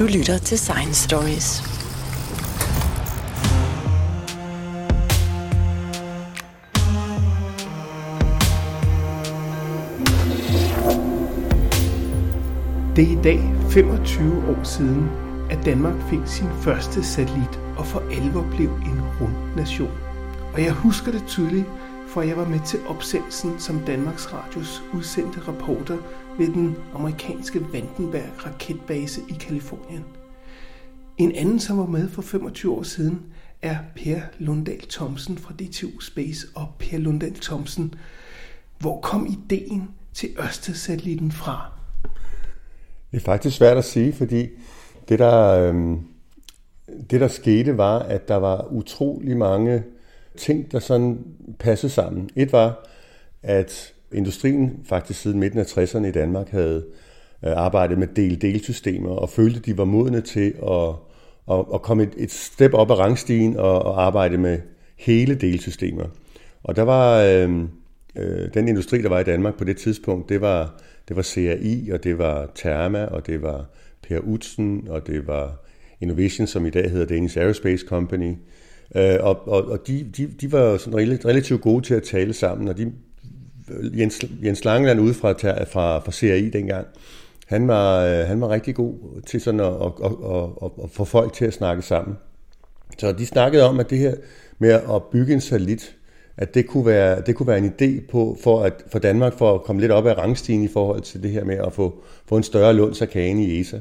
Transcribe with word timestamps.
Du 0.00 0.06
lytter 0.06 0.38
til 0.38 0.58
Science 0.58 1.02
Stories. 1.08 1.62
Det 12.96 13.04
er 13.04 13.18
i 13.18 13.22
dag 13.22 13.40
25 13.70 14.48
år 14.48 14.64
siden, 14.64 15.10
at 15.50 15.64
Danmark 15.64 15.94
fik 16.10 16.20
sin 16.26 16.48
første 16.62 17.04
satellit 17.04 17.60
og 17.78 17.86
for 17.86 18.02
alvor 18.10 18.46
blev 18.56 18.68
en 18.68 19.02
rund 19.20 19.56
nation. 19.56 19.98
Og 20.54 20.62
jeg 20.62 20.72
husker 20.72 21.12
det 21.12 21.22
tydeligt, 21.26 21.66
for 22.08 22.22
jeg 22.22 22.36
var 22.36 22.48
med 22.48 22.60
til 22.66 22.78
opsendelsen 22.88 23.58
som 23.58 23.80
Danmarks 23.86 24.32
Radios 24.32 24.82
udsendte 24.92 25.40
reporter 25.48 25.96
ved 26.40 26.48
den 26.48 26.76
amerikanske 26.94 27.60
Vandenberg 27.72 28.46
raketbase 28.46 29.20
i 29.28 29.32
Kalifornien. 29.40 30.04
En 31.18 31.34
anden, 31.34 31.60
som 31.60 31.78
var 31.78 31.86
med 31.86 32.08
for 32.08 32.22
25 32.22 32.72
år 32.72 32.82
siden, 32.82 33.22
er 33.62 33.76
Per 33.96 34.20
Lundahl 34.38 34.80
Thomsen 34.80 35.38
fra 35.38 35.54
DTU 35.54 36.00
Space. 36.00 36.46
Og 36.54 36.68
Per 36.78 36.98
Lundahl 36.98 37.34
Thomsen, 37.34 37.94
hvor 38.78 39.00
kom 39.00 39.26
ideen 39.26 39.90
til 40.14 40.28
Ørsted-satellitten 40.38 41.32
fra? 41.32 41.72
Det 43.10 43.16
er 43.16 43.24
faktisk 43.24 43.56
svært 43.56 43.76
at 43.76 43.84
sige, 43.84 44.12
fordi 44.12 44.48
det 45.08 45.18
der, 45.18 45.50
øh, 45.50 45.96
det 47.10 47.20
der 47.20 47.28
skete 47.28 47.76
var, 47.76 47.98
at 47.98 48.28
der 48.28 48.36
var 48.36 48.72
utrolig 48.72 49.36
mange 49.36 49.82
ting, 50.36 50.72
der 50.72 50.78
sådan 50.78 51.24
passede 51.58 51.92
sammen. 51.92 52.30
Et 52.36 52.52
var, 52.52 52.86
at 53.42 53.94
industrien 54.12 54.80
faktisk 54.84 55.20
siden 55.20 55.40
midten 55.40 55.58
af 55.60 55.64
60'erne 55.64 56.06
i 56.06 56.10
Danmark 56.10 56.48
havde 56.48 56.84
øh, 57.44 57.52
arbejdet 57.56 57.98
med 57.98 58.06
del-del-systemer 58.06 59.10
og 59.10 59.30
følte, 59.30 59.60
de 59.60 59.78
var 59.78 59.84
modne 59.84 60.20
til 60.20 60.54
at, 60.70 60.94
at, 61.50 61.64
at 61.74 61.82
komme 61.82 62.02
et, 62.02 62.12
et 62.16 62.32
step 62.32 62.74
op 62.74 62.90
ad 62.90 62.98
rangstigen 62.98 63.56
og, 63.56 63.82
og 63.82 64.02
arbejde 64.02 64.38
med 64.38 64.58
hele 64.98 65.34
delsystemer. 65.34 66.04
Og 66.62 66.76
der 66.76 66.82
var 66.82 67.22
øh, 67.22 67.62
øh, 68.16 68.54
den 68.54 68.68
industri, 68.68 69.02
der 69.02 69.08
var 69.08 69.20
i 69.20 69.24
Danmark 69.24 69.58
på 69.58 69.64
det 69.64 69.76
tidspunkt, 69.76 70.28
det 70.28 70.40
var, 70.40 70.80
det 71.08 71.16
var 71.16 71.22
CRI, 71.22 71.90
og 71.92 72.04
det 72.04 72.18
var 72.18 72.50
Therma, 72.54 73.04
og 73.04 73.26
det 73.26 73.42
var 73.42 73.66
Per 74.08 74.18
Utsen, 74.18 74.88
og 74.88 75.06
det 75.06 75.26
var 75.26 75.64
Innovation, 76.00 76.46
som 76.46 76.66
i 76.66 76.70
dag 76.70 76.90
hedder 76.90 77.06
Danish 77.06 77.38
Aerospace 77.38 77.86
Company. 77.86 78.34
Øh, 78.96 79.16
og 79.20 79.48
og, 79.48 79.64
og 79.64 79.86
de, 79.86 80.10
de, 80.16 80.26
de 80.26 80.52
var 80.52 80.76
sådan 80.76 81.24
relativt 81.24 81.60
gode 81.60 81.84
til 81.84 81.94
at 81.94 82.02
tale 82.02 82.32
sammen, 82.32 82.68
og 82.68 82.78
de, 82.78 82.92
Jens, 83.98 84.24
Jens 84.44 84.64
Langeland 84.64 85.00
ude 85.00 85.14
fra, 85.14 85.32
fra, 85.64 85.98
fra 85.98 86.12
CRI 86.12 86.50
dengang, 86.50 86.86
han 87.46 87.68
var, 87.68 88.04
øh, 88.04 88.26
han 88.26 88.40
var 88.40 88.48
rigtig 88.48 88.74
god 88.74 89.22
til 89.26 89.40
sådan 89.40 89.60
at, 89.60 89.66
at, 89.66 89.92
at, 90.04 90.48
at, 90.62 90.70
at 90.84 90.90
få 90.90 91.04
folk 91.04 91.32
til 91.32 91.44
at 91.44 91.52
snakke 91.52 91.82
sammen. 91.82 92.16
Så 92.98 93.12
de 93.12 93.26
snakkede 93.26 93.64
om, 93.68 93.80
at 93.80 93.90
det 93.90 93.98
her 93.98 94.14
med 94.58 94.70
at 94.70 95.02
bygge 95.12 95.32
en 95.34 95.40
satellit, 95.40 95.96
at 96.36 96.54
det 96.54 96.66
kunne 96.66 96.86
være, 96.86 97.20
det 97.20 97.34
kunne 97.34 97.46
være 97.46 97.58
en 97.58 97.74
idé 97.80 98.10
på, 98.10 98.36
for, 98.42 98.62
at, 98.62 98.72
for 98.92 98.98
Danmark 98.98 99.38
for 99.38 99.54
at 99.54 99.62
komme 99.62 99.80
lidt 99.80 99.92
op 99.92 100.06
ad 100.06 100.18
rangstigen 100.18 100.64
i 100.64 100.68
forhold 100.68 101.00
til 101.00 101.22
det 101.22 101.30
her 101.30 101.44
med 101.44 101.56
at 101.56 101.72
få, 101.72 102.02
få 102.26 102.36
en 102.36 102.42
større 102.42 102.74
lunds 102.74 103.02
af 103.02 103.08
kagen 103.08 103.38
i 103.38 103.60
ESA. 103.60 103.78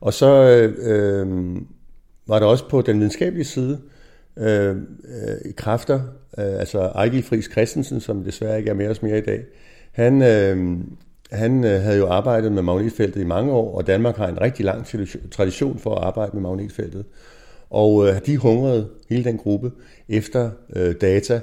Og 0.00 0.14
så 0.14 0.26
øh, 0.26 0.74
øh, 0.78 1.56
var 2.26 2.38
der 2.38 2.46
også 2.46 2.68
på 2.68 2.82
den 2.82 2.98
videnskabelige 2.98 3.44
side 3.44 3.80
øh, 4.40 4.76
øh, 4.76 5.54
kræfter, 5.56 6.00
øh, 6.38 6.58
altså 6.58 6.80
Ejgil 6.80 7.22
Friis 7.22 7.48
Christensen, 7.52 8.00
som 8.00 8.24
desværre 8.24 8.58
ikke 8.58 8.70
er 8.70 8.74
med 8.74 8.88
os 8.88 9.02
mere 9.02 9.18
i 9.18 9.20
dag, 9.20 9.44
han, 9.92 10.22
øh, 10.22 10.78
han 11.32 11.64
øh, 11.64 11.82
havde 11.82 11.98
jo 11.98 12.08
arbejdet 12.08 12.52
med 12.52 12.62
magnetfeltet 12.62 13.20
i 13.20 13.24
mange 13.24 13.52
år, 13.52 13.76
og 13.76 13.86
Danmark 13.86 14.16
har 14.16 14.28
en 14.28 14.40
rigtig 14.40 14.64
lang 14.64 14.86
tradition 15.30 15.78
for 15.78 15.94
at 15.94 16.04
arbejde 16.04 16.30
med 16.34 16.42
magnetfeltet. 16.42 17.04
Og 17.70 18.08
øh, 18.08 18.26
de 18.26 18.36
hungrede, 18.36 18.88
hele 19.08 19.24
den 19.24 19.36
gruppe, 19.36 19.70
efter 20.08 20.50
øh, 20.76 20.94
data 21.00 21.40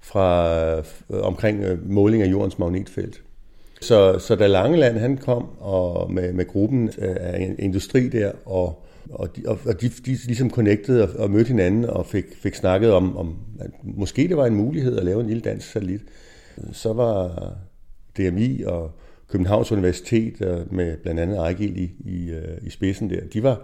fra 0.00 0.58
øh, 0.76 0.82
omkring 1.10 1.64
øh, 1.64 1.90
måling 1.90 2.22
af 2.22 2.26
jordens 2.26 2.58
magnetfelt. 2.58 3.22
Så, 3.80 4.18
så 4.18 4.34
da 4.34 4.46
Langeland 4.46 4.98
han 4.98 5.16
kom 5.16 5.48
og 5.60 6.12
med, 6.12 6.32
med 6.32 6.46
gruppen 6.46 6.90
øh, 6.98 7.16
af 7.20 7.54
industri 7.58 8.08
der, 8.08 8.32
og, 8.44 8.82
og, 9.10 9.36
de, 9.36 9.42
og 9.46 9.80
de, 9.80 9.88
de 9.88 10.18
ligesom 10.26 10.50
connectede 10.50 11.02
og, 11.02 11.20
og 11.20 11.30
mødte 11.30 11.48
hinanden 11.48 11.84
og 11.84 12.06
fik, 12.06 12.24
fik 12.36 12.54
snakket 12.54 12.92
om, 12.92 13.16
om, 13.16 13.36
at 13.60 13.70
måske 13.82 14.28
det 14.28 14.36
var 14.36 14.46
en 14.46 14.54
mulighed 14.54 14.98
at 14.98 15.04
lave 15.04 15.20
en 15.20 15.26
lille 15.26 15.40
dansk 15.40 15.70
satellit, 15.70 16.00
så 16.72 16.92
var 16.92 17.52
DMI 18.18 18.62
og 18.62 18.90
Københavns 19.28 19.72
Universitet 19.72 20.34
øh, 20.40 20.72
med 20.72 20.96
blandt 20.96 21.20
andet 21.20 21.38
Ejgil 21.38 21.80
i, 21.80 21.90
i, 22.10 22.30
øh, 22.30 22.58
i 22.62 22.70
spidsen 22.70 23.10
der, 23.10 23.20
de 23.32 23.42
var, 23.42 23.60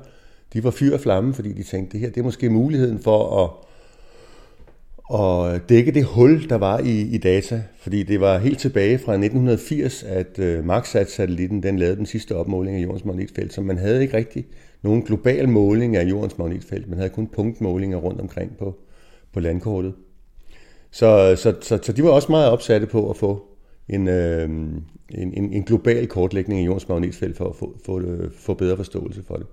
de 0.52 0.64
var 0.64 0.70
fyr 0.70 0.94
og 0.94 1.00
flamme, 1.00 1.34
fordi 1.34 1.52
de 1.52 1.62
tænkte, 1.62 1.92
det 1.92 2.00
her 2.00 2.08
det 2.08 2.20
er 2.20 2.24
måske 2.24 2.50
muligheden 2.50 2.98
for 2.98 3.44
at 3.44 3.50
at 5.12 5.68
dække 5.68 5.92
det 5.92 6.04
hul, 6.04 6.48
der 6.48 6.56
var 6.56 6.78
i, 6.78 7.00
i 7.00 7.18
data. 7.18 7.62
Fordi 7.78 8.02
det 8.02 8.20
var 8.20 8.38
helt 8.38 8.58
tilbage 8.58 8.98
fra 8.98 9.12
1980, 9.12 10.02
at 10.02 10.38
uh, 10.38 10.64
Maxsat-satellitten 10.64 11.62
den 11.62 11.78
lavede 11.78 11.96
den 11.96 12.06
sidste 12.06 12.36
opmåling 12.36 12.76
af 12.76 12.82
jordens 12.82 13.04
magnetfelt, 13.04 13.52
så 13.52 13.60
man 13.60 13.78
havde 13.78 14.02
ikke 14.02 14.16
rigtig 14.16 14.46
nogen 14.84 15.02
global 15.02 15.48
måling 15.48 15.96
af 15.96 16.04
jordens 16.04 16.38
magnetfelt. 16.38 16.88
Man 16.88 16.98
havde 16.98 17.10
kun 17.10 17.26
punktmålinger 17.26 17.98
rundt 17.98 18.20
omkring 18.20 18.56
på, 18.58 18.78
på 19.32 19.40
landkortet. 19.40 19.94
Så, 20.90 21.36
så, 21.36 21.54
så, 21.60 21.78
så 21.82 21.92
de 21.92 22.04
var 22.04 22.10
også 22.10 22.32
meget 22.32 22.50
opsatte 22.50 22.86
på 22.86 23.10
at 23.10 23.16
få 23.16 23.46
en, 23.88 24.08
øh, 24.08 24.44
en, 24.44 24.84
en, 25.10 25.52
en 25.52 25.62
global 25.62 26.06
kortlægning 26.06 26.60
af 26.60 26.66
jordens 26.66 26.88
magnetfelt 26.88 27.36
for 27.36 27.48
at 27.48 27.56
få, 27.56 27.76
få, 27.86 28.00
øh, 28.00 28.30
få 28.32 28.54
bedre 28.54 28.76
forståelse 28.76 29.22
for 29.26 29.36
det. 29.36 29.46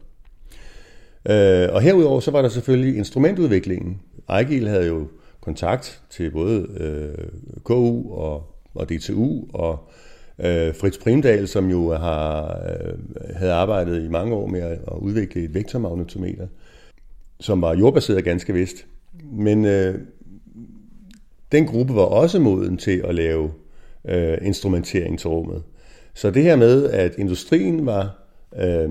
Øh, 1.32 1.74
og 1.74 1.82
herudover 1.82 2.20
så 2.20 2.32
var 2.32 2.42
der 2.42 2.50
selvfølgelig 2.50 2.98
instrumentudviklingen. 2.98 4.02
Ejgil 4.30 4.68
havde 4.68 4.88
jo 4.88 5.08
kontakt 5.42 6.02
til 6.10 6.32
både 6.32 6.68
øh, 6.80 7.28
KU 7.64 8.14
og, 8.14 8.44
og 8.74 8.90
DTU 8.90 9.46
og 9.54 9.90
øh, 10.44 10.76
Fritz 10.76 11.00
Primdal, 11.00 11.48
som 11.48 11.70
jo 11.70 11.94
har, 11.94 12.60
øh, 12.70 12.94
havde 13.36 13.54
arbejdet 13.54 14.04
i 14.04 14.08
mange 14.08 14.36
år 14.36 14.48
med 14.48 14.62
at, 14.62 14.72
at 14.72 14.98
udvikle 15.00 15.44
et 15.44 15.54
vektormagnetometer, 15.54 16.48
som 17.40 17.62
var 17.62 17.76
jordbaseret 17.76 18.24
ganske 18.24 18.54
vist. 18.54 18.86
Men 19.32 19.66
øh, 19.66 20.00
den 21.52 21.66
gruppe 21.66 21.96
var 21.96 22.02
også 22.02 22.40
moden 22.40 22.78
til 22.78 23.02
at 23.08 23.16
lave 23.16 23.52
øh, 24.06 24.38
instrumentering 24.42 25.20
til 25.20 25.30
rummet. 25.30 25.64
Så 26.14 26.32
det 26.32 26.44
her 26.44 26.56
med, 26.56 26.90
at 26.90 27.16
industrien 27.18 27.86
var 27.86 28.24
øh, 28.58 28.90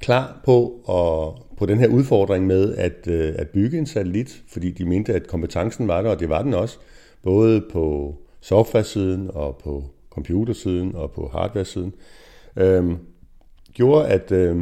klar 0.00 0.40
på 0.44 0.72
at 0.88 1.42
på 1.56 1.66
den 1.66 1.78
her 1.78 1.88
udfordring 1.88 2.46
med 2.46 2.74
at, 2.74 3.08
øh, 3.08 3.34
at 3.38 3.48
bygge 3.48 3.78
en 3.78 3.86
satellit, 3.86 4.42
fordi 4.48 4.70
de 4.70 4.84
mente, 4.84 5.14
at 5.14 5.26
kompetencen 5.26 5.88
var 5.88 6.02
der, 6.02 6.10
og 6.10 6.20
det 6.20 6.28
var 6.28 6.42
den 6.42 6.54
også, 6.54 6.78
både 7.22 7.64
på 7.72 8.14
software-siden 8.40 9.30
og 9.34 9.60
på 9.64 9.84
computersiden 10.10 10.94
og 10.94 11.10
på 11.10 11.30
hardware-siden, 11.32 11.94
øh, 12.56 12.92
gjorde, 13.72 14.08
at, 14.08 14.32
øh, 14.32 14.56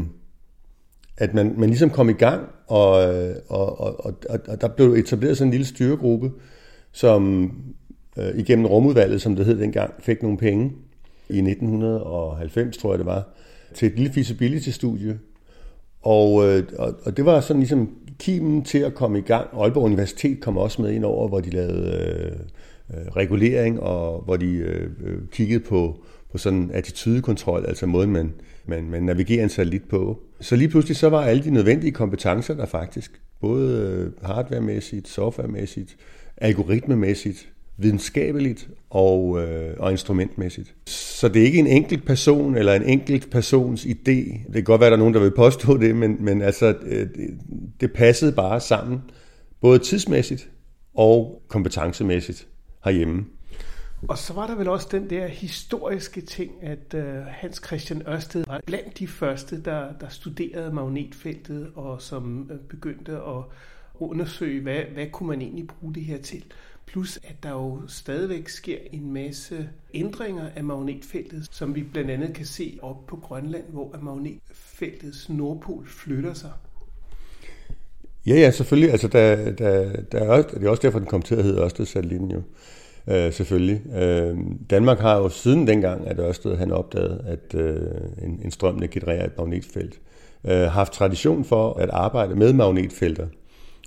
at 1.17 1.35
man, 1.35 1.55
man 1.57 1.69
ligesom 1.69 1.91
kom 1.91 2.09
i 2.09 2.13
gang, 2.13 2.41
øh, 2.43 2.47
og, 2.69 3.81
og, 3.81 3.81
og, 3.81 4.15
og, 4.29 4.39
og 4.49 4.61
der 4.61 4.69
blev 4.69 4.93
etableret 4.93 5.39
sådan 5.39 5.49
en 5.49 5.51
lille 5.51 5.67
styregruppe, 5.67 6.33
som 6.93 7.53
øh, 8.19 8.39
igennem 8.39 8.67
rumudvalget, 8.67 9.23
som 9.23 9.37
det 9.37 9.47
hed 9.47 9.59
dengang, 9.59 9.95
fik 9.99 10.23
nogle 10.23 10.39
penge 10.39 10.73
i 11.29 11.39
1990, 11.39 12.77
tror 12.77 12.93
jeg 12.93 12.99
det 12.99 13.07
var, 13.07 13.29
til 13.75 13.89
et 13.89 13.97
lille 13.97 14.13
feasibility-studie, 14.13 15.19
og, 16.03 16.49
øh, 16.49 16.63
og, 16.79 16.95
og 17.05 17.17
det 17.17 17.25
var 17.25 17.41
sådan 17.41 17.61
ligesom 17.61 17.91
kimen 18.19 18.65
til 18.65 18.79
at 18.79 18.95
komme 18.95 19.19
i 19.19 19.23
gang. 19.23 19.49
Aalborg 19.53 19.85
Universitet 19.85 20.41
kom 20.41 20.57
også 20.57 20.83
med 20.83 20.91
ind 20.91 21.05
over, 21.05 21.29
hvor 21.29 21.41
de 21.41 21.51
lavede 21.51 22.31
øh, 22.31 22.39
øh, 22.91 23.07
regulering, 23.07 23.81
og 23.81 24.23
hvor 24.25 24.37
de 24.37 24.47
øh, 24.47 24.91
øh 25.05 25.19
kiggede 25.33 25.61
på, 25.61 26.05
på 26.33 26.39
sådan 26.39 26.71
attitydekontrol, 26.73 27.65
altså 27.69 27.87
måden, 27.87 28.11
man, 28.11 28.33
man, 28.67 28.91
man 28.91 29.03
navigerer 29.03 29.43
en 29.43 29.49
satellit 29.49 29.89
på. 29.89 30.23
Så 30.41 30.57
lige 30.57 30.69
pludselig 30.69 30.97
så 30.97 31.09
var 31.09 31.23
alle 31.23 31.45
de 31.45 31.51
nødvendige 31.51 31.93
kompetencer 31.93 32.55
der 32.55 32.67
faktisk, 32.67 33.21
både 33.41 33.79
øh, 33.79 34.29
hardwaremæssigt, 34.29 35.09
softwaremæssigt, 35.09 35.97
algoritmemæssigt, 36.37 37.49
videnskabeligt 37.77 38.69
og, 38.91 39.43
øh, 39.43 39.75
og 39.79 39.91
instrumentmæssigt. 39.91 40.75
Så 40.87 41.29
det 41.29 41.43
er 41.43 41.47
ikke 41.47 41.59
en 41.59 41.67
enkelt 41.67 42.07
person 42.07 42.57
eller 42.57 42.75
en 42.75 42.83
enkelt 42.83 43.31
persons 43.31 43.85
idé. 43.85 44.11
Det 44.47 44.55
kan 44.55 44.65
godt 44.65 44.81
være, 44.81 44.87
at 44.87 44.91
der 44.91 44.97
er 44.97 44.99
nogen, 44.99 45.15
der 45.15 45.21
vil 45.21 45.33
påstå 45.37 45.77
det, 45.77 45.97
men, 45.97 46.17
men 46.21 46.43
altså, 46.43 46.75
øh, 46.87 47.01
det, 47.01 47.39
det 47.81 47.93
passede 47.93 48.33
bare 48.33 48.61
sammen, 48.61 49.01
både 49.61 49.79
tidsmæssigt 49.79 50.51
og 50.95 51.43
kompetencemæssigt 51.49 52.49
herhjemme. 52.85 53.27
Og 54.09 54.19
så 54.19 54.35
var 54.35 54.47
der 54.47 54.55
vel 54.55 54.69
også 54.69 54.89
den 54.91 55.11
der 55.11 55.27
historiske 55.27 56.21
ting, 56.21 56.63
at 56.63 56.95
øh, 56.95 57.25
Hans 57.27 57.63
Christian 57.67 58.03
Ørsted 58.09 58.45
var 58.47 58.61
blandt 58.67 58.99
de 58.99 59.07
første, 59.07 59.63
der, 59.63 59.93
der 60.01 60.09
studerede 60.09 60.73
magnetfeltet 60.73 61.71
og 61.75 62.03
som 62.03 62.51
øh, 62.53 62.59
begyndte 62.59 63.13
at 63.13 63.43
undersøge, 63.95 64.63
hvad, 64.63 64.83
hvad 64.93 65.07
kunne 65.07 65.29
man 65.29 65.43
egentlig 65.43 65.67
bruge 65.67 65.95
det 65.95 66.05
her 66.05 66.19
til. 66.19 66.45
Plus 66.87 67.17
at 67.17 67.43
der 67.43 67.51
jo 67.51 67.83
stadigvæk 67.89 68.49
sker 68.49 68.79
en 68.93 69.13
masse 69.13 69.69
ændringer 69.95 70.51
af 70.57 70.65
magnetfeltet, 70.65 71.49
som 71.51 71.75
vi 71.75 71.83
blandt 71.83 72.11
andet 72.11 72.35
kan 72.35 72.47
se 72.47 72.79
op 72.83 73.07
på 73.07 73.17
Grønland, 73.17 73.65
hvor 73.69 73.97
magnetfeltets 74.03 75.29
nordpol 75.29 75.87
flytter 75.89 76.35
sig. 76.35 76.53
Ja, 78.27 78.35
ja, 78.35 78.51
selvfølgelig. 78.51 78.91
Altså, 78.91 79.09
der, 79.09 79.51
der, 79.51 79.93
der 80.13 80.19
er 80.19 80.29
også, 80.29 80.49
det 80.55 80.67
er 80.67 80.71
også 80.71 80.83
derfor, 80.83 80.99
den 80.99 81.09
kom 81.09 81.23
til 81.23 81.35
at 81.35 81.45
hedde 81.45 81.63
Ørsted-satellitten 81.63 82.31
jo. 82.31 82.43
Øh, 83.09 83.33
selvfølgelig. 83.33 83.83
Øh, 83.97 84.37
Danmark 84.71 84.99
har 84.99 85.17
jo 85.17 85.29
siden 85.29 85.67
dengang, 85.67 86.07
at 86.07 86.19
Ørsted 86.19 86.57
han 86.57 86.73
opdagede, 86.73 87.25
at 87.27 87.61
øh, 87.61 87.77
en, 88.23 88.41
en 88.45 88.51
strøm 88.51 88.81
genererer 88.91 89.25
et 89.25 89.39
magnetfelt, 89.39 90.01
øh, 90.45 90.61
haft 90.61 90.93
tradition 90.93 91.45
for 91.45 91.75
at 91.75 91.91
arbejde 91.91 92.35
med 92.35 92.53
magnetfelter, 92.53 93.27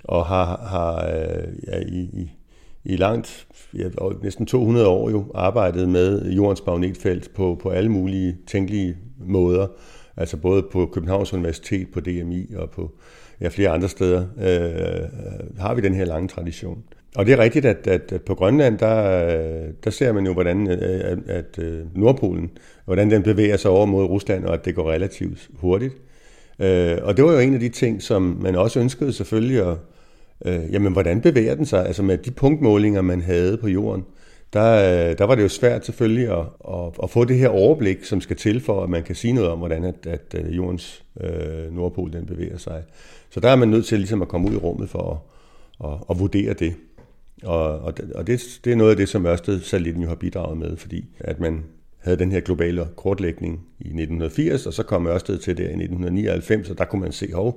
og 0.04 0.26
har, 0.26 0.66
har 0.66 1.06
øh, 1.14 1.48
ja, 1.66 1.78
i, 1.78 2.00
i, 2.00 2.30
i 2.84 2.96
langt, 2.96 3.46
ja, 3.74 3.88
næsten 4.22 4.46
200 4.46 4.86
år 4.88 5.10
jo, 5.10 5.24
arbejdet 5.34 5.88
med 5.88 6.30
jordens 6.30 6.66
magnetfelt 6.66 7.34
på, 7.34 7.58
på 7.62 7.70
alle 7.70 7.90
mulige 7.90 8.36
tænkelige 8.46 8.96
måder. 9.18 9.66
Altså 10.16 10.36
både 10.36 10.62
på 10.62 10.86
Københavns 10.86 11.32
Universitet, 11.32 11.88
på 11.92 12.00
DMI 12.00 12.54
og 12.56 12.70
på 12.70 12.90
ja, 13.40 13.48
flere 13.48 13.70
andre 13.70 13.88
steder 13.88 14.20
øh, 14.20 15.60
har 15.60 15.74
vi 15.74 15.80
den 15.80 15.94
her 15.94 16.04
lange 16.04 16.28
tradition. 16.28 16.82
Og 17.16 17.26
det 17.26 17.32
er 17.32 17.38
rigtigt, 17.38 17.64
at, 17.64 17.86
at 17.86 18.22
på 18.26 18.34
Grønland, 18.34 18.78
der, 18.78 19.32
der 19.84 19.90
ser 19.90 20.12
man 20.12 20.26
jo, 20.26 20.32
hvordan 20.32 20.70
øh, 20.70 21.00
at, 21.04 21.18
at 21.26 21.58
øh, 21.58 21.78
Nordpolen, 21.94 22.50
hvordan 22.84 23.10
den 23.10 23.22
bevæger 23.22 23.56
sig 23.56 23.70
over 23.70 23.86
mod 23.86 24.04
Rusland, 24.04 24.44
og 24.44 24.54
at 24.54 24.64
det 24.64 24.74
går 24.74 24.90
relativt 24.90 25.48
hurtigt. 25.54 25.94
Øh, 26.58 26.98
og 27.02 27.16
det 27.16 27.24
var 27.24 27.32
jo 27.32 27.38
en 27.38 27.54
af 27.54 27.60
de 27.60 27.68
ting, 27.68 28.02
som 28.02 28.38
man 28.42 28.56
også 28.56 28.80
ønskede 28.80 29.12
selvfølgelig 29.12 29.66
at, 29.66 29.76
øh, 30.44 30.72
jamen 30.72 30.92
hvordan 30.92 31.20
bevæger 31.20 31.54
den 31.54 31.66
sig? 31.66 31.86
Altså 31.86 32.02
med 32.02 32.18
de 32.18 32.30
punktmålinger, 32.30 33.02
man 33.02 33.22
havde 33.22 33.56
på 33.56 33.68
jorden, 33.68 34.04
der, 34.52 35.10
øh, 35.10 35.18
der 35.18 35.24
var 35.24 35.34
det 35.34 35.42
jo 35.42 35.48
svært 35.48 35.86
selvfølgelig 35.86 36.28
at, 36.38 36.46
at, 36.68 36.92
at 37.02 37.10
få 37.10 37.24
det 37.24 37.38
her 37.38 37.48
overblik, 37.48 38.04
som 38.04 38.20
skal 38.20 38.36
til 38.36 38.60
for, 38.60 38.82
at 38.82 38.90
man 38.90 39.02
kan 39.02 39.14
sige 39.14 39.32
noget 39.32 39.50
om, 39.50 39.58
hvordan 39.58 39.84
at, 39.84 40.06
at 40.06 40.34
øh, 40.34 40.56
jordens 40.56 41.04
øh, 41.20 41.74
nordpol 41.74 42.12
den 42.12 42.26
bevæger 42.26 42.56
sig. 42.56 42.82
Så 43.30 43.40
der 43.40 43.48
er 43.48 43.56
man 43.56 43.68
nødt 43.68 43.86
til 43.86 43.98
ligesom 43.98 44.22
at 44.22 44.28
komme 44.28 44.48
ud 44.48 44.54
i 44.54 44.58
rummet 44.58 44.90
for 44.90 45.24
at, 45.84 45.90
at, 45.90 45.98
at 46.10 46.18
vurdere 46.18 46.52
det. 46.52 46.74
Og, 47.42 47.78
og, 47.78 47.94
og 48.14 48.26
det, 48.26 48.60
det 48.64 48.72
er 48.72 48.76
noget 48.76 48.90
af 48.90 48.96
det, 48.96 49.08
som 49.08 49.26
Ørsted 49.26 49.60
satellitten 49.60 50.02
jo 50.02 50.08
har 50.08 50.14
bidraget 50.14 50.58
med, 50.58 50.76
fordi 50.76 51.04
at 51.20 51.40
man 51.40 51.64
havde 51.98 52.18
den 52.18 52.32
her 52.32 52.40
globale 52.40 52.86
kortlægning 52.96 53.66
i 53.78 53.86
1980, 53.86 54.66
og 54.66 54.72
så 54.72 54.82
kom 54.82 55.06
Ørsted 55.06 55.38
til 55.38 55.56
der 55.56 55.62
i 55.62 55.66
1999, 55.66 56.70
og 56.70 56.78
der 56.78 56.84
kunne 56.84 57.02
man 57.02 57.12
se, 57.12 57.28
at 57.36 57.52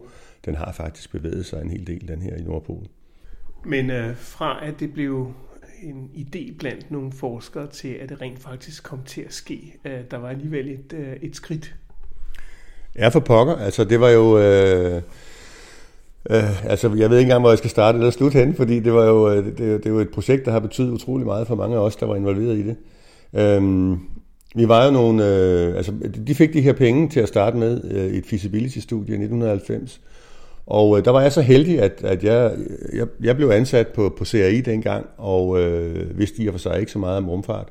den 0.45 0.55
har 0.55 0.71
faktisk 0.71 1.11
bevæget 1.11 1.45
sig 1.45 1.61
en 1.61 1.69
hel 1.69 1.87
del, 1.87 2.07
den 2.07 2.21
her 2.21 2.35
i 2.35 2.41
Nordpolen. 2.41 2.87
Men 3.65 3.89
øh, 3.89 4.15
fra 4.15 4.65
at 4.65 4.79
det 4.79 4.93
blev 4.93 5.33
en 5.81 6.09
idé 6.13 6.57
blandt 6.57 6.91
nogle 6.91 7.11
forskere 7.11 7.67
til, 7.67 7.87
at 7.87 8.09
det 8.09 8.21
rent 8.21 8.39
faktisk 8.39 8.83
kom 8.83 8.99
til 9.05 9.21
at 9.21 9.33
ske, 9.33 9.75
øh, 9.85 9.99
der 10.11 10.17
var 10.17 10.29
alligevel 10.29 10.69
et, 10.69 10.93
øh, 10.93 11.15
et 11.21 11.35
skridt. 11.35 11.75
Ja, 12.95 13.07
for 13.07 13.19
pokker. 13.19 13.55
Altså, 13.55 13.83
det 13.83 13.99
var 13.99 14.09
jo... 14.09 14.39
Øh, 14.39 15.01
Øh, 16.29 16.65
altså, 16.65 16.87
jeg 16.97 17.09
ved 17.09 17.17
ikke 17.17 17.27
engang, 17.27 17.41
hvor 17.41 17.49
jeg 17.49 17.57
skal 17.57 17.69
starte 17.69 17.97
eller 17.97 18.11
slutte 18.11 18.39
hen, 18.39 18.55
fordi 18.55 18.79
det 18.79 18.93
var 18.93 19.05
jo, 19.05 19.29
øh, 19.31 19.45
det, 19.45 19.57
det, 19.57 19.83
det 19.83 19.93
var 19.93 20.01
et 20.01 20.09
projekt, 20.09 20.45
der 20.45 20.51
har 20.51 20.59
betydet 20.59 20.89
utrolig 20.89 21.25
meget 21.25 21.47
for 21.47 21.55
mange 21.55 21.75
af 21.75 21.79
os, 21.79 21.95
der 21.95 22.05
var 22.05 22.15
involveret 22.15 22.57
i 22.57 22.63
det. 22.63 22.75
Øh, 23.33 23.91
vi 24.55 24.67
var 24.67 24.85
jo 24.85 24.91
nogle, 24.91 25.27
øh, 25.27 25.75
altså 25.75 25.93
de 26.27 26.35
fik 26.35 26.53
de 26.53 26.61
her 26.61 26.73
penge 26.73 27.09
til 27.09 27.19
at 27.19 27.27
starte 27.27 27.57
med 27.57 27.81
øh, 27.91 28.05
et 28.05 28.25
feasibility-studie 28.25 29.09
i 29.09 29.23
1990, 29.23 30.01
og 30.65 30.97
øh, 30.97 31.05
der 31.05 31.11
var 31.11 31.21
jeg 31.21 31.31
så 31.31 31.41
heldig, 31.41 31.81
at, 31.81 32.01
at 32.03 32.23
jeg, 32.23 32.55
jeg, 32.93 33.07
jeg 33.23 33.35
blev 33.35 33.49
ansat 33.49 33.87
på, 33.87 34.13
på 34.17 34.25
CRI 34.25 34.61
dengang, 34.61 35.05
og 35.17 35.61
øh, 35.61 36.17
vidste 36.19 36.43
i 36.43 36.47
og 36.47 36.53
for 36.53 36.59
sig 36.59 36.79
ikke 36.79 36.91
så 36.91 36.99
meget 36.99 37.17
om 37.17 37.29
rumfart 37.29 37.67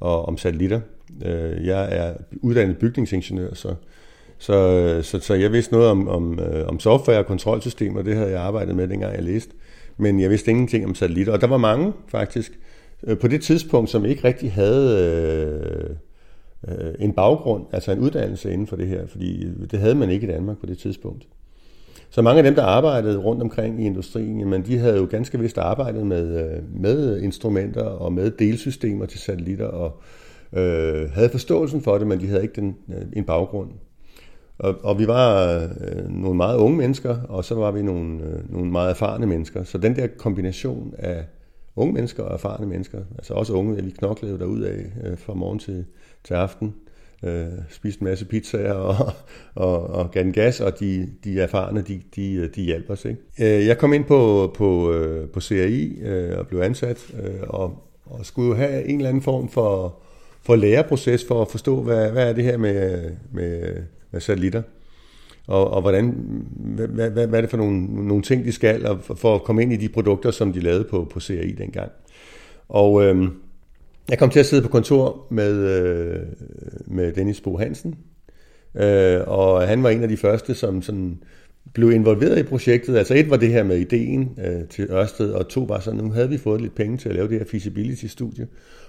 og 0.00 0.28
om 0.28 0.36
satellitter. 0.36 0.80
Øh, 1.24 1.66
jeg 1.66 1.96
er 1.96 2.14
uddannet 2.42 2.78
bygningsingeniør, 2.78 3.54
så, 3.54 3.74
så, 4.38 4.54
øh, 4.54 5.04
så, 5.04 5.20
så 5.20 5.34
jeg 5.34 5.52
vidste 5.52 5.72
noget 5.72 5.88
om, 5.88 6.08
om, 6.08 6.40
øh, 6.40 6.68
om 6.68 6.80
software 6.80 7.18
og 7.18 7.26
kontrolsystemer, 7.26 8.02
det 8.02 8.16
havde 8.16 8.30
jeg 8.30 8.40
arbejdet 8.40 8.76
med, 8.76 8.88
dengang 8.88 9.14
jeg 9.14 9.22
læste. 9.22 9.52
Men 9.96 10.20
jeg 10.20 10.30
vidste 10.30 10.50
ingenting 10.50 10.84
om 10.86 10.94
satellitter, 10.94 11.32
og 11.32 11.40
der 11.40 11.46
var 11.46 11.56
mange 11.56 11.92
faktisk 12.08 12.58
øh, 13.06 13.18
på 13.18 13.28
det 13.28 13.42
tidspunkt, 13.42 13.90
som 13.90 14.04
ikke 14.04 14.24
rigtig 14.24 14.52
havde... 14.52 15.90
Øh, 15.90 15.96
øh, 16.68 16.94
en 16.98 17.12
baggrund, 17.12 17.64
altså 17.72 17.92
en 17.92 17.98
uddannelse 17.98 18.52
inden 18.52 18.66
for 18.66 18.76
det 18.76 18.86
her, 18.86 19.06
fordi 19.06 19.46
det 19.70 19.78
havde 19.78 19.94
man 19.94 20.10
ikke 20.10 20.26
i 20.26 20.30
Danmark 20.30 20.58
på 20.58 20.66
det 20.66 20.78
tidspunkt. 20.78 21.26
Så 22.10 22.22
mange 22.22 22.38
af 22.38 22.44
dem, 22.44 22.54
der 22.54 22.62
arbejdede 22.62 23.18
rundt 23.18 23.42
omkring 23.42 23.82
i 23.82 23.86
industrien, 23.86 24.40
jamen, 24.40 24.62
de 24.62 24.78
havde 24.78 24.96
jo 24.96 25.06
ganske 25.10 25.38
vist 25.38 25.58
arbejdet 25.58 26.06
med, 26.06 26.44
øh, 26.44 26.80
med 26.80 27.20
instrumenter 27.20 27.82
og 27.84 28.12
med 28.12 28.30
delsystemer 28.30 29.06
til 29.06 29.20
satellitter, 29.20 29.66
og 29.66 30.00
øh, 30.52 31.10
havde 31.10 31.28
forståelsen 31.28 31.82
for 31.82 31.98
det, 31.98 32.06
men 32.06 32.20
de 32.20 32.26
havde 32.26 32.42
ikke 32.42 32.60
den, 32.60 32.76
øh, 32.88 33.02
en 33.12 33.24
baggrund. 33.24 33.70
Og, 34.58 34.74
og 34.82 34.98
vi 34.98 35.06
var 35.06 35.52
øh, 35.80 36.08
nogle 36.08 36.36
meget 36.36 36.56
unge 36.58 36.76
mennesker, 36.76 37.16
og 37.28 37.44
så 37.44 37.54
var 37.54 37.70
vi 37.70 37.82
nogle, 37.82 38.22
øh, 38.22 38.52
nogle 38.52 38.70
meget 38.70 38.90
erfarne 38.90 39.26
mennesker. 39.26 39.64
Så 39.64 39.78
den 39.78 39.96
der 39.96 40.06
kombination 40.06 40.94
af 40.98 41.24
unge 41.76 41.92
mennesker 41.92 42.22
og 42.22 42.34
erfarne 42.34 42.66
mennesker, 42.66 42.98
altså 43.18 43.34
også 43.34 43.52
unge, 43.52 43.84
vi 43.84 43.90
knoklede 43.90 44.38
derud 44.38 44.60
af 44.60 44.84
øh, 45.04 45.18
fra 45.18 45.34
morgen 45.34 45.58
til, 45.58 45.84
til 46.24 46.34
aften, 46.34 46.74
øh, 47.24 47.46
spiste 47.70 48.02
en 48.02 48.04
masse 48.04 48.24
pizzaer 48.24 48.72
og, 48.72 49.12
og, 49.66 49.86
og 49.86 50.10
gav 50.10 50.30
gas, 50.32 50.60
og 50.60 50.80
de, 50.80 51.08
de 51.24 51.40
erfarne, 51.40 51.82
de, 51.82 52.00
de, 52.16 52.48
de 52.48 52.62
hjalp 52.62 52.90
os. 52.90 53.04
Ikke? 53.04 53.58
Øh, 53.58 53.66
jeg 53.66 53.78
kom 53.78 53.92
ind 53.92 54.04
på, 54.04 54.52
på, 54.56 54.92
øh, 54.92 55.28
på 55.28 55.40
CRI 55.40 55.98
øh, 56.02 56.38
og 56.38 56.46
blev 56.46 56.60
ansat, 56.60 57.14
og, 57.48 57.84
og 58.04 58.26
skulle 58.26 58.48
jo 58.48 58.54
have 58.54 58.84
en 58.84 58.96
eller 58.96 59.08
anden 59.08 59.22
form 59.22 59.48
for, 59.48 59.98
for 60.42 60.56
læreproces 60.56 61.24
for 61.24 61.42
at 61.42 61.50
forstå, 61.50 61.82
hvad, 61.82 62.10
hvad 62.10 62.28
er 62.28 62.32
det 62.32 62.44
her 62.44 62.56
med, 62.56 63.10
med, 63.32 63.76
med 64.10 64.20
satellitter 64.20 64.62
og, 65.48 65.70
og 65.70 65.80
hvordan, 65.80 66.14
hvad, 66.56 66.88
hvad, 66.88 67.26
hvad 67.26 67.38
er 67.38 67.40
det 67.40 67.50
for 67.50 67.56
nogle, 67.56 68.06
nogle 68.08 68.22
ting, 68.22 68.44
de 68.44 68.52
skal, 68.52 68.86
og 68.86 68.98
for, 69.02 69.14
for 69.14 69.34
at 69.34 69.42
komme 69.42 69.62
ind 69.62 69.72
i 69.72 69.76
de 69.76 69.88
produkter, 69.88 70.30
som 70.30 70.52
de 70.52 70.60
lavede 70.60 70.84
på, 70.84 71.04
på 71.10 71.20
CRI 71.20 71.52
dengang. 71.52 71.90
Og 72.68 73.04
øhm, 73.04 73.30
jeg 74.10 74.18
kom 74.18 74.30
til 74.30 74.40
at 74.40 74.46
sidde 74.46 74.62
på 74.62 74.68
kontor 74.68 75.26
med, 75.30 75.54
øh, 75.54 76.26
med 76.86 77.12
Dennis 77.12 77.40
Bo 77.40 77.56
Hansen, 77.56 77.98
øh, 78.74 79.20
og 79.26 79.68
han 79.68 79.82
var 79.82 79.90
en 79.90 80.02
af 80.02 80.08
de 80.08 80.16
første, 80.16 80.54
som 80.54 80.82
sådan 80.82 81.22
blev 81.74 81.92
involveret 81.92 82.38
i 82.38 82.42
projektet. 82.42 82.96
Altså 82.96 83.14
et 83.14 83.30
var 83.30 83.36
det 83.36 83.48
her 83.48 83.62
med 83.62 83.76
ideen 83.76 84.38
øh, 84.44 84.68
til 84.68 84.90
Ørsted, 84.90 85.32
og 85.32 85.48
to 85.48 85.60
var 85.60 85.80
sådan, 85.80 86.00
nu 86.00 86.12
havde 86.12 86.28
vi 86.28 86.38
fået 86.38 86.60
lidt 86.60 86.74
penge 86.74 86.96
til 86.96 87.08
at 87.08 87.14
lave 87.14 87.28
det 87.28 87.38
her 87.38 87.44
feasibility-studie, 87.44 88.46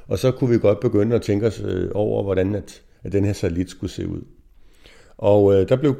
og 0.07 0.19
så 0.19 0.31
kunne 0.31 0.49
vi 0.49 0.57
godt 0.57 0.79
begynde 0.79 1.15
at 1.15 1.21
tænke 1.21 1.47
os 1.47 1.63
øh, 1.65 1.89
over, 1.93 2.23
hvordan 2.23 2.55
at, 2.55 2.81
at 3.03 3.11
den 3.11 3.25
her 3.25 3.33
satellit 3.33 3.69
skulle 3.69 3.91
se 3.91 4.07
ud. 4.07 4.21
Og 5.17 5.53
øh, 5.53 5.69
der 5.69 5.75
blev 5.75 5.95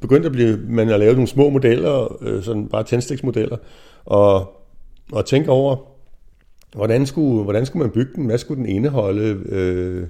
begyndt 0.00 0.26
at 0.26 0.32
blive, 0.32 0.58
man 0.68 0.88
at 0.88 1.00
lave 1.00 1.12
nogle 1.12 1.28
små 1.28 1.50
modeller, 1.50 2.22
øh, 2.22 2.42
sådan 2.42 2.68
bare 2.68 2.84
tændstiksmodeller, 2.84 3.56
og, 4.04 4.52
og 5.12 5.26
tænke 5.26 5.50
over, 5.50 5.95
hvordan 6.76 7.06
skulle, 7.06 7.42
hvordan 7.42 7.66
skulle 7.66 7.82
man 7.82 7.92
bygge 7.92 8.12
den, 8.14 8.26
hvad 8.26 8.38
skulle 8.38 8.58
den 8.58 8.68
indeholde, 8.68 9.38
øh, 9.48 10.06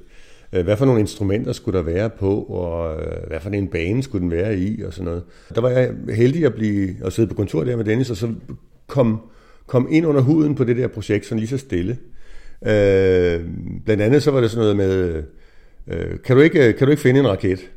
øh 0.52 0.64
hvad 0.64 0.76
for 0.76 0.84
nogle 0.84 1.00
instrumenter 1.00 1.52
skulle 1.52 1.78
der 1.78 1.84
være 1.84 2.10
på, 2.10 2.42
og 2.42 3.00
øh, 3.00 3.26
hvad 3.26 3.40
for 3.40 3.50
en 3.50 3.68
bane 3.68 4.02
skulle 4.02 4.22
den 4.22 4.30
være 4.30 4.58
i, 4.58 4.82
og 4.82 4.92
sådan 4.92 5.04
noget. 5.04 5.22
Der 5.54 5.60
var 5.60 5.68
jeg 5.68 5.94
heldig 6.14 6.44
at, 6.44 6.54
blive, 6.54 6.94
at 7.04 7.12
sidde 7.12 7.28
på 7.28 7.34
kontor 7.34 7.64
der 7.64 7.76
med 7.76 7.84
Dennis, 7.84 8.10
og 8.10 8.16
så 8.16 8.32
kom, 8.86 9.20
kom 9.66 9.88
ind 9.90 10.06
under 10.06 10.20
huden 10.20 10.54
på 10.54 10.64
det 10.64 10.76
der 10.76 10.88
projekt, 10.88 11.26
sådan 11.26 11.38
lige 11.38 11.48
så 11.48 11.58
stille. 11.58 11.98
Øh, 12.66 13.40
blandt 13.84 14.02
andet 14.02 14.22
så 14.22 14.30
var 14.30 14.40
det 14.40 14.50
sådan 14.50 14.76
noget 14.76 14.76
med, 14.76 15.22
øh, 15.88 16.18
kan, 16.24 16.36
du 16.36 16.42
ikke, 16.42 16.72
kan 16.72 16.86
du 16.86 16.90
ikke 16.90 17.02
finde 17.02 17.20
en 17.20 17.28
raket 17.28 17.70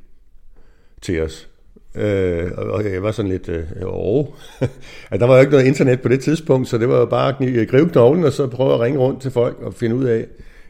til 1.02 1.22
os? 1.22 1.49
Øh, 1.96 2.52
og 2.56 2.84
jeg 2.86 3.04
var 3.04 3.12
sådan 3.12 3.32
lidt, 3.32 3.50
øh, 3.50 3.64
åh, 3.86 4.26
altså, 5.12 5.20
der 5.20 5.26
var 5.26 5.36
jo 5.36 5.40
ikke 5.40 5.52
noget 5.52 5.66
internet 5.66 6.02
på 6.02 6.08
det 6.08 6.20
tidspunkt, 6.20 6.68
så 6.68 6.78
det 6.78 6.90
var 6.90 7.00
jo 7.00 7.06
bare 7.06 7.36
at 7.42 7.50
øh, 7.50 7.68
gribe 7.68 7.90
knoglen 7.90 8.24
og 8.24 8.34
så 8.34 8.48
prøve 8.48 8.74
at 8.74 8.80
ringe 8.80 9.00
rundt 9.00 9.22
til 9.22 9.32
folk 9.32 9.62
og 9.62 9.74
finde 9.74 9.96
ud 9.96 10.06
af, 10.06 10.26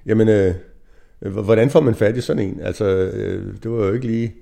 jamen, 0.06 0.30
øh, 0.30 0.54
øh 1.22 1.32
hvordan 1.32 1.70
får 1.70 1.80
man 1.80 1.96
fat 1.96 2.18
i 2.18 2.22
sådan 2.22 2.44
en? 2.44 2.60
Altså, 2.64 2.86
øh, 2.86 3.54
det 3.64 3.72
var 3.72 3.86
jo 3.86 3.94
ikke 3.94 4.06
lige 4.06 4.34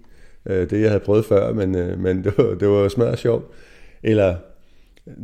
øh, 0.46 0.70
det, 0.70 0.82
jeg 0.82 0.90
havde 0.90 1.04
prøvet 1.06 1.26
før, 1.26 1.54
men, 1.54 1.76
øh, 1.76 2.00
men 2.00 2.18
det 2.24 2.34
var, 2.38 2.56
det 2.56 2.68
var 2.68 2.88
smadret 2.88 3.20
sjovt. 3.20 3.46
Eller, 4.04 4.36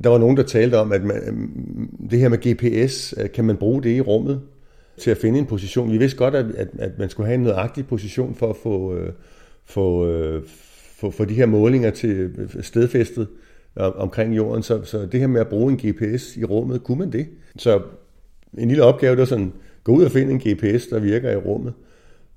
der 0.04 0.10
var 0.10 0.18
nogen, 0.18 0.38
der 0.38 0.44
talte 0.44 0.78
om, 0.78 0.92
at 0.92 1.04
man, 1.04 1.18
øh, 1.18 2.10
det 2.12 2.20
her 2.20 2.30
med 2.30 2.54
GPS, 2.54 3.16
kan 3.34 3.46
man 3.46 3.58
bruge 3.58 3.84
det 3.84 3.96
i 3.96 4.02
rummet 4.02 4.42
til 4.98 5.12
at 5.12 5.18
finde 5.18 5.40
en 5.40 5.46
position? 5.46 5.92
Vi 5.92 5.98
vidste 5.98 6.18
godt, 6.18 6.36
at, 6.36 6.46
at, 6.56 6.68
at 6.80 7.00
man 7.00 7.10
skulle 7.10 7.28
have 7.28 7.36
en 7.36 7.44
nøjagtig 7.44 7.88
position 7.88 8.36
for 8.36 8.50
at 8.50 8.56
få, 8.56 8.96
øh, 8.96 9.12
få, 9.66 10.08
øh, 10.08 10.44
få, 11.04 11.12
få 11.12 11.26
de 11.26 11.34
her 11.34 11.46
målinger 11.46 11.90
til 11.90 12.10
øh, 12.38 12.64
stedfæstet 12.64 13.28
øh, 13.80 13.86
omkring 13.96 14.36
jorden. 14.36 14.64
Så, 14.64 14.84
så 14.84 15.06
det 15.06 15.20
her 15.20 15.28
med 15.28 15.42
at 15.42 15.48
bruge 15.48 15.72
en 15.72 15.78
GPS 15.78 16.38
i 16.38 16.44
rummet, 16.44 16.84
kunne 16.84 17.00
man 17.00 17.12
det? 17.12 17.28
Så 17.58 17.82
en 18.58 18.68
lille 18.68 18.84
opgave, 18.84 19.16
der 19.16 19.26
sådan, 19.26 19.54
gå 19.84 19.92
ud 19.92 20.04
og 20.04 20.12
finde 20.12 20.32
en 20.32 20.40
GPS, 20.40 20.88
der 20.88 21.00
virker 21.00 21.32
i 21.32 21.36
rummet. 21.36 21.74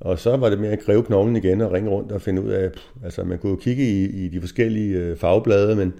Og 0.00 0.18
så 0.18 0.36
var 0.36 0.50
det 0.50 0.60
med 0.60 0.68
at 0.68 0.80
kræve 0.80 1.02
knoglen 1.02 1.36
igen 1.36 1.60
og 1.60 1.72
ringe 1.72 1.90
rundt 1.90 2.12
og 2.12 2.22
finde 2.22 2.42
ud 2.42 2.50
af, 2.50 2.72
pff, 2.72 2.84
altså 3.04 3.24
man 3.24 3.38
kunne 3.38 3.50
jo 3.50 3.56
kigge 3.56 3.82
i, 3.82 4.04
i 4.04 4.28
de 4.28 4.40
forskellige 4.40 4.98
øh, 4.98 5.16
fagblade, 5.16 5.76
men, 5.76 5.92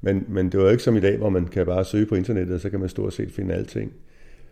men, 0.00 0.24
men 0.28 0.48
det 0.52 0.60
var 0.60 0.64
jo 0.64 0.70
ikke 0.70 0.82
som 0.82 0.96
i 0.96 1.00
dag, 1.00 1.16
hvor 1.16 1.28
man 1.28 1.46
kan 1.46 1.66
bare 1.66 1.84
søge 1.84 2.06
på 2.06 2.14
internettet, 2.14 2.54
og 2.54 2.60
så 2.60 2.70
kan 2.70 2.80
man 2.80 2.88
stort 2.88 3.12
set 3.12 3.32
finde 3.32 3.54
alting. 3.54 3.92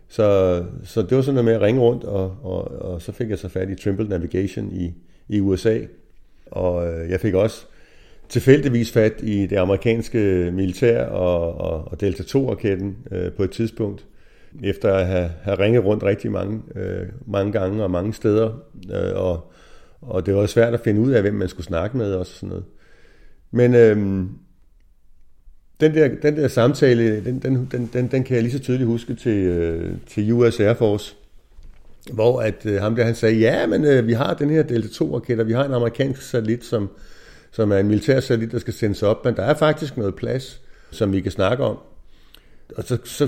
Så, 0.07 0.63
så 0.83 1.01
det 1.01 1.15
var 1.17 1.21
sådan 1.21 1.33
noget 1.33 1.45
med 1.45 1.53
at 1.53 1.61
ringe 1.61 1.81
rundt, 1.81 2.03
og, 2.03 2.37
og, 2.43 2.71
og 2.81 3.01
så 3.01 3.11
fik 3.11 3.29
jeg 3.29 3.39
så 3.39 3.49
fat 3.49 3.69
i 3.69 3.75
Trimble 3.75 4.07
Navigation 4.07 4.71
i, 4.71 4.93
i 5.29 5.39
USA. 5.39 5.79
Og 6.51 6.87
øh, 6.87 7.09
jeg 7.09 7.19
fik 7.19 7.33
også 7.33 7.65
tilfældigvis 8.29 8.91
fat 8.91 9.13
i 9.23 9.45
det 9.45 9.57
amerikanske 9.57 10.51
militær 10.53 11.05
og, 11.05 11.61
og, 11.61 11.87
og 11.91 12.01
Delta 12.01 12.23
2-raketten 12.23 12.97
øh, 13.11 13.31
på 13.31 13.43
et 13.43 13.51
tidspunkt, 13.51 14.05
efter 14.63 14.93
at 14.93 15.07
have, 15.07 15.31
have 15.41 15.59
ringet 15.59 15.85
rundt 15.85 16.03
rigtig 16.03 16.31
mange, 16.31 16.61
øh, 16.75 17.07
mange 17.27 17.51
gange 17.51 17.83
og 17.83 17.91
mange 17.91 18.13
steder. 18.13 18.63
Øh, 18.91 19.15
og, 19.15 19.51
og 20.01 20.25
det 20.25 20.35
var 20.35 20.45
svært 20.45 20.73
at 20.73 20.79
finde 20.79 21.01
ud 21.01 21.11
af, 21.11 21.21
hvem 21.21 21.33
man 21.33 21.49
skulle 21.49 21.67
snakke 21.67 21.97
med 21.97 22.13
og 22.13 22.25
sådan 22.25 22.49
noget. 22.49 22.65
Men 23.51 23.75
øh, 23.75 23.97
den, 25.79 25.93
der, 25.93 26.07
den 26.21 26.37
der 26.37 26.47
samtale, 26.47 27.25
den, 27.25 27.39
den, 27.39 27.67
den, 27.71 27.89
den, 27.93 28.07
den 28.07 28.23
kan 28.23 28.35
jeg 28.35 28.43
lige 28.43 28.53
så 28.53 28.59
tydeligt 28.59 28.87
huske 28.87 29.15
til, 29.15 29.37
øh, 29.37 29.93
til 30.07 30.31
US 30.31 30.59
Air 30.59 30.73
Force, 30.73 31.15
hvor 32.13 32.41
at 32.41 32.65
øh, 32.65 32.81
ham 32.81 32.95
der 32.95 33.03
han 33.03 33.15
sagde, 33.15 33.35
ja, 33.35 33.67
men 33.67 33.85
øh, 33.85 34.07
vi 34.07 34.13
har 34.13 34.33
den 34.33 34.49
her 34.49 34.63
Delta 34.63 35.03
2-raket, 35.03 35.39
og 35.39 35.47
vi 35.47 35.53
har 35.53 35.65
en 35.65 35.73
amerikansk 35.73 36.21
satellit, 36.21 36.65
som, 36.65 36.89
som 37.51 37.71
er 37.71 37.77
en 37.77 37.87
militær 37.87 38.19
satellit, 38.19 38.51
der 38.51 38.59
skal 38.59 38.73
sendes 38.73 39.03
op, 39.03 39.25
men 39.25 39.35
der 39.35 39.43
er 39.43 39.53
faktisk 39.53 39.97
noget 39.97 40.15
plads, 40.15 40.61
som 40.91 41.13
vi 41.13 41.21
kan 41.21 41.31
snakke 41.31 41.63
om. 41.63 41.77
Og 42.77 42.83
så, 42.83 42.97
så 43.03 43.27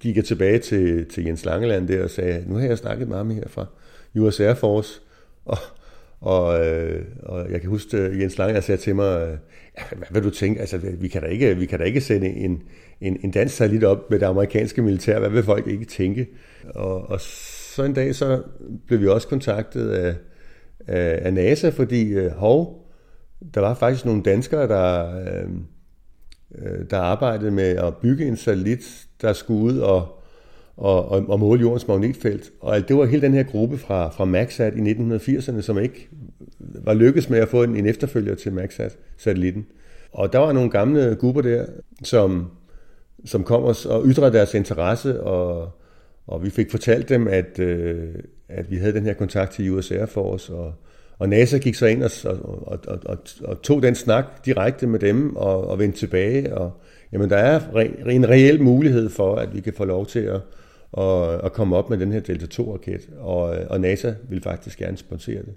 gik 0.00 0.16
jeg 0.16 0.24
tilbage 0.24 0.58
til, 0.58 1.06
til 1.06 1.24
Jens 1.24 1.44
Langeland 1.44 1.88
der 1.88 2.04
og 2.04 2.10
sagde, 2.10 2.44
nu 2.46 2.54
har 2.54 2.66
jeg 2.66 2.78
snakket 2.78 3.08
med 3.08 3.16
ham 3.16 3.30
her 3.30 3.48
fra 3.48 3.66
US 4.18 4.40
Air 4.40 4.54
Force, 4.54 5.00
og, 5.44 5.58
og, 6.20 6.66
øh, 6.66 7.04
og 7.22 7.50
jeg 7.50 7.60
kan 7.60 7.70
huske, 7.70 7.96
at 7.96 8.20
Jens 8.20 8.38
Langeland 8.38 8.64
sagde 8.64 8.80
til 8.80 8.96
mig, 8.96 9.38
ja, 9.78 9.82
hvad 9.96 10.20
vil 10.20 10.22
du 10.22 10.30
tænke, 10.36 10.60
altså 10.60 10.78
vi 10.78 11.08
kan 11.08 11.22
da 11.22 11.28
ikke, 11.28 11.56
vi 11.56 11.66
kan 11.66 11.78
da 11.78 11.84
ikke 11.84 12.00
sende 12.00 12.28
en, 12.28 12.62
en, 13.00 13.18
en 13.24 13.30
dansk 13.30 13.56
satellit 13.56 13.84
op 13.84 14.10
med 14.10 14.18
det 14.18 14.26
amerikanske 14.26 14.82
militær, 14.82 15.18
hvad 15.18 15.30
vil 15.30 15.42
folk 15.42 15.66
ikke 15.66 15.84
tænke? 15.84 16.26
Og, 16.74 17.10
og 17.10 17.20
så 17.76 17.82
en 17.82 17.92
dag 17.92 18.14
så 18.14 18.42
blev 18.86 19.00
vi 19.00 19.06
også 19.06 19.28
kontaktet 19.28 19.90
af, 19.90 20.14
af, 20.86 21.18
af 21.22 21.34
NASA, 21.34 21.68
fordi 21.68 22.08
øh, 22.08 22.30
hov, 22.30 22.86
der 23.54 23.60
var 23.60 23.74
faktisk 23.74 24.04
nogle 24.04 24.22
danskere, 24.22 24.68
der, 24.68 25.16
øh, 25.20 25.50
øh 26.54 26.84
der 26.90 26.98
arbejdede 26.98 27.50
med 27.50 27.64
at 27.64 27.96
bygge 27.96 28.26
en 28.26 28.36
satellit, 28.36 29.06
der 29.22 29.32
skulle 29.32 29.62
ud 29.62 29.78
og, 29.78 30.22
og, 30.76 31.08
og, 31.08 31.24
og 31.28 31.40
måle 31.40 31.60
jordens 31.60 31.88
magnetfelt. 31.88 32.50
Og 32.60 32.88
det 32.88 32.96
var 32.96 33.04
hele 33.04 33.22
den 33.22 33.34
her 33.34 33.42
gruppe 33.42 33.78
fra, 33.78 34.10
fra 34.10 34.24
Maxat 34.24 34.74
i 34.76 34.80
1980'erne, 34.80 35.60
som 35.60 35.78
ikke 35.78 36.08
var 36.58 36.94
lykkedes 36.94 37.30
med 37.30 37.38
at 37.38 37.48
få 37.48 37.62
en, 37.62 37.76
en 37.76 37.86
efterfølger 37.86 38.34
til 38.34 38.52
Maxat-satellitten. 38.52 39.66
Og 40.12 40.32
der 40.32 40.38
var 40.38 40.52
nogle 40.52 40.70
gamle 40.70 41.16
grupper 41.20 41.42
der, 41.42 41.66
som, 42.02 42.50
som 43.24 43.44
kom 43.44 43.64
os 43.64 43.86
og 43.86 44.06
ytrede 44.06 44.32
deres 44.32 44.54
interesse, 44.54 45.22
og, 45.22 45.70
og 46.26 46.44
vi 46.44 46.50
fik 46.50 46.70
fortalt 46.70 47.08
dem, 47.08 47.28
at, 47.28 47.58
øh, 47.58 48.14
at 48.48 48.70
vi 48.70 48.76
havde 48.76 48.92
den 48.92 49.04
her 49.04 49.14
kontakt 49.14 49.52
til 49.52 49.70
US 49.70 49.90
Air 49.90 50.06
Force, 50.06 50.54
og, 50.54 50.74
og 51.18 51.28
NASA 51.28 51.58
gik 51.58 51.74
så 51.74 51.86
ind 51.86 52.02
og, 52.02 52.10
og, 52.24 52.78
og, 52.86 52.98
og, 53.06 53.18
og 53.44 53.62
tog 53.62 53.82
den 53.82 53.94
snak 53.94 54.24
direkte 54.46 54.86
med 54.86 54.98
dem 54.98 55.36
og, 55.36 55.68
og 55.68 55.78
vendte 55.78 55.98
tilbage. 55.98 56.54
Og, 56.54 56.72
jamen, 57.12 57.30
der 57.30 57.36
er 57.36 57.60
re, 57.74 58.12
en 58.12 58.28
reel 58.28 58.62
mulighed 58.62 59.08
for, 59.08 59.36
at 59.36 59.54
vi 59.54 59.60
kan 59.60 59.72
få 59.72 59.84
lov 59.84 60.06
til 60.06 60.20
at, 60.20 60.40
at, 60.98 61.44
at 61.44 61.52
komme 61.52 61.76
op 61.76 61.90
med 61.90 61.98
den 61.98 62.12
her 62.12 62.20
Delta 62.20 62.62
2-raket, 62.62 63.08
og, 63.18 63.42
og 63.70 63.80
NASA 63.80 64.12
vil 64.28 64.42
faktisk 64.42 64.78
gerne 64.78 64.96
sponsere 64.96 65.42
det. 65.42 65.54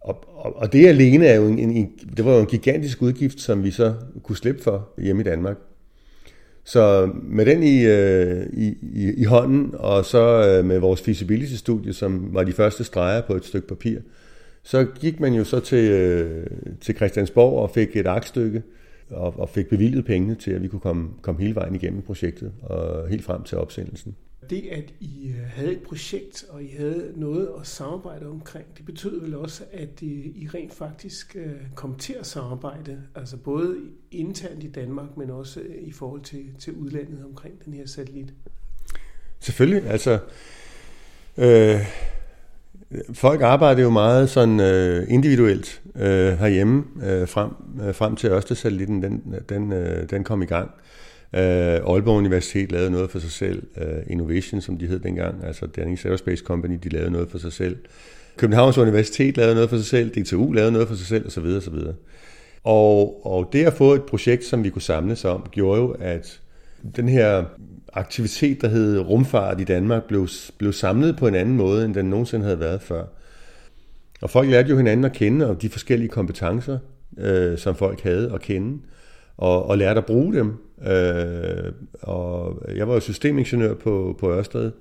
Og, 0.00 0.24
og, 0.28 0.56
og 0.56 0.72
det 0.72 0.86
alene 0.86 1.26
er 1.26 1.34
jo 1.34 1.46
en, 1.46 1.58
en, 1.58 1.92
det 2.16 2.24
var 2.24 2.34
jo 2.34 2.40
en 2.40 2.46
gigantisk 2.46 3.02
udgift, 3.02 3.40
som 3.40 3.64
vi 3.64 3.70
så 3.70 3.94
kunne 4.22 4.36
slippe 4.36 4.62
for 4.62 4.88
hjemme 4.98 5.22
i 5.22 5.24
Danmark. 5.24 5.56
Så 6.66 7.10
med 7.22 7.46
den 7.46 7.62
i, 7.62 7.84
øh, 7.84 8.46
i, 8.52 8.76
i, 8.82 9.12
i 9.16 9.24
hånden, 9.24 9.70
og 9.74 10.04
så 10.04 10.48
øh, 10.48 10.64
med 10.64 10.78
vores 10.78 11.00
feasibility-studie, 11.00 11.92
som 11.92 12.34
var 12.34 12.44
de 12.44 12.52
første 12.52 12.84
streger 12.84 13.20
på 13.20 13.34
et 13.34 13.44
stykke 13.44 13.68
papir, 13.68 13.98
så 14.62 14.84
gik 15.00 15.20
man 15.20 15.34
jo 15.34 15.44
så 15.44 15.60
til, 15.60 15.90
øh, 15.90 16.46
til 16.80 16.96
Christiansborg 16.96 17.58
og 17.58 17.70
fik 17.70 17.96
et 17.96 18.06
aktstykke, 18.06 18.62
og, 19.10 19.38
og 19.38 19.48
fik 19.48 19.68
bevilget 19.68 20.04
pengene 20.04 20.34
til, 20.34 20.50
at 20.50 20.62
vi 20.62 20.68
kunne 20.68 20.80
komme, 20.80 21.08
komme 21.22 21.40
hele 21.40 21.54
vejen 21.54 21.74
igennem 21.74 22.02
projektet, 22.02 22.52
og 22.62 23.08
helt 23.08 23.24
frem 23.24 23.42
til 23.42 23.58
opsendelsen. 23.58 24.16
Det, 24.50 24.68
at 24.72 24.94
I 25.00 25.28
øh, 25.28 25.46
havde 25.46 25.72
et 25.72 25.82
projekt, 25.82 26.44
og 26.48 26.62
I 26.62 26.68
havde 26.78 27.12
noget 27.16 27.48
at 27.60 27.66
samarbejde 27.66 28.26
omkring, 28.26 28.66
det 28.76 28.86
betød 28.86 29.20
vel 29.20 29.34
også, 29.34 29.64
at 29.72 30.02
øh, 30.02 30.08
I 30.08 30.48
rent 30.54 30.74
faktisk 30.74 31.36
øh, 31.36 31.52
kom 31.74 31.94
til 31.98 32.12
at 32.12 32.26
samarbejde, 32.26 33.02
altså 33.14 33.36
både 33.36 33.76
internt 34.10 34.64
i 34.64 34.68
Danmark, 34.68 35.16
men 35.16 35.30
også 35.30 35.60
i 35.80 35.92
forhold 35.92 36.20
til, 36.20 36.44
til 36.58 36.72
udlandet 36.72 37.24
omkring 37.24 37.64
den 37.64 37.74
her 37.74 37.86
satellit? 37.86 38.34
Selvfølgelig, 39.40 39.90
altså... 39.90 40.18
Øh, 41.38 41.80
folk 43.12 43.40
arbejder 43.40 43.82
jo 43.82 43.90
meget 43.90 44.30
sådan 44.30 44.60
øh, 44.60 45.06
individuelt 45.08 45.82
øh, 45.96 46.38
herhjemme 46.38 46.84
øh, 47.04 47.28
frem, 47.28 47.50
øh, 47.82 47.94
frem 47.94 48.16
til 48.16 48.30
Ørsted-satellitten, 48.30 49.02
den, 49.02 49.34
den, 49.48 49.72
øh, 49.72 50.10
den 50.10 50.24
kom 50.24 50.42
i 50.42 50.46
gang. 50.46 50.70
Uh, 51.32 51.40
Aalborg 51.92 52.16
Universitet 52.16 52.72
lavede 52.72 52.90
noget 52.90 53.10
for 53.10 53.18
sig 53.18 53.30
selv. 53.30 53.62
Uh, 53.76 53.82
Innovation, 54.06 54.60
som 54.60 54.78
de 54.78 54.86
hed 54.86 54.98
dengang, 54.98 55.44
altså 55.44 55.66
Danish 55.66 56.06
Aerospace 56.06 56.44
Company, 56.44 56.78
de 56.82 56.88
lavede 56.88 57.10
noget 57.10 57.30
for 57.30 57.38
sig 57.38 57.52
selv. 57.52 57.76
Københavns 58.36 58.78
Universitet 58.78 59.36
lavede 59.36 59.54
noget 59.54 59.70
for 59.70 59.76
sig 59.76 59.86
selv. 59.86 60.10
DTU 60.10 60.52
lavede 60.52 60.72
noget 60.72 60.88
for 60.88 60.94
sig 60.94 61.06
selv, 61.06 61.26
osv. 61.26 61.44
osv. 61.44 61.74
Og, 62.64 63.26
og 63.26 63.48
det 63.52 63.64
at 63.64 63.72
få 63.72 63.94
et 63.94 64.02
projekt, 64.02 64.44
som 64.44 64.64
vi 64.64 64.70
kunne 64.70 64.82
samles 64.82 65.24
om, 65.24 65.46
gjorde 65.50 65.80
jo, 65.80 65.96
at 66.00 66.40
den 66.96 67.08
her 67.08 67.44
aktivitet, 67.92 68.62
der 68.62 68.68
hed 68.68 68.98
rumfart 68.98 69.60
i 69.60 69.64
Danmark, 69.64 70.04
blev, 70.04 70.28
blev 70.58 70.72
samlet 70.72 71.16
på 71.16 71.28
en 71.28 71.34
anden 71.34 71.56
måde, 71.56 71.84
end 71.84 71.94
den 71.94 72.06
nogensinde 72.10 72.44
havde 72.44 72.60
været 72.60 72.82
før. 72.82 73.04
Og 74.22 74.30
folk 74.30 74.50
lærte 74.50 74.68
jo 74.68 74.76
hinanden 74.76 75.04
at 75.04 75.12
kende, 75.12 75.50
og 75.50 75.62
de 75.62 75.68
forskellige 75.68 76.08
kompetencer, 76.08 76.78
øh, 77.18 77.58
som 77.58 77.74
folk 77.74 78.00
havde 78.00 78.32
at 78.34 78.40
kende, 78.40 78.78
og, 79.36 79.66
og 79.66 79.78
lærte 79.78 79.98
at 79.98 80.06
bruge 80.06 80.34
dem. 80.34 80.52
Øh, 80.82 81.72
og 82.02 82.62
jeg 82.76 82.88
var 82.88 82.94
jo 82.94 83.00
systemingeniør 83.00 83.74
på, 83.74 84.16
på 84.20 84.32
Ørsted, 84.32 84.72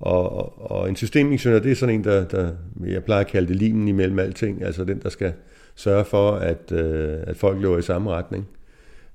og, 0.00 0.32
og, 0.32 0.70
og 0.70 0.88
en 0.88 0.96
systemingeniør, 0.96 1.58
det 1.58 1.72
er 1.72 1.76
sådan 1.76 1.94
en, 1.94 2.04
der, 2.04 2.24
der 2.24 2.52
jeg 2.86 3.04
plejer 3.04 3.20
at 3.20 3.26
kalde 3.26 3.48
det 3.48 3.56
limen 3.56 3.88
imellem 3.88 4.18
alting, 4.18 4.62
altså 4.62 4.84
den, 4.84 4.98
der 5.02 5.08
skal 5.08 5.32
sørge 5.74 6.04
for, 6.04 6.32
at, 6.32 6.72
øh, 6.72 7.18
at 7.22 7.36
folk 7.36 7.60
løber 7.60 7.78
i 7.78 7.82
samme 7.82 8.10
retning. 8.10 8.48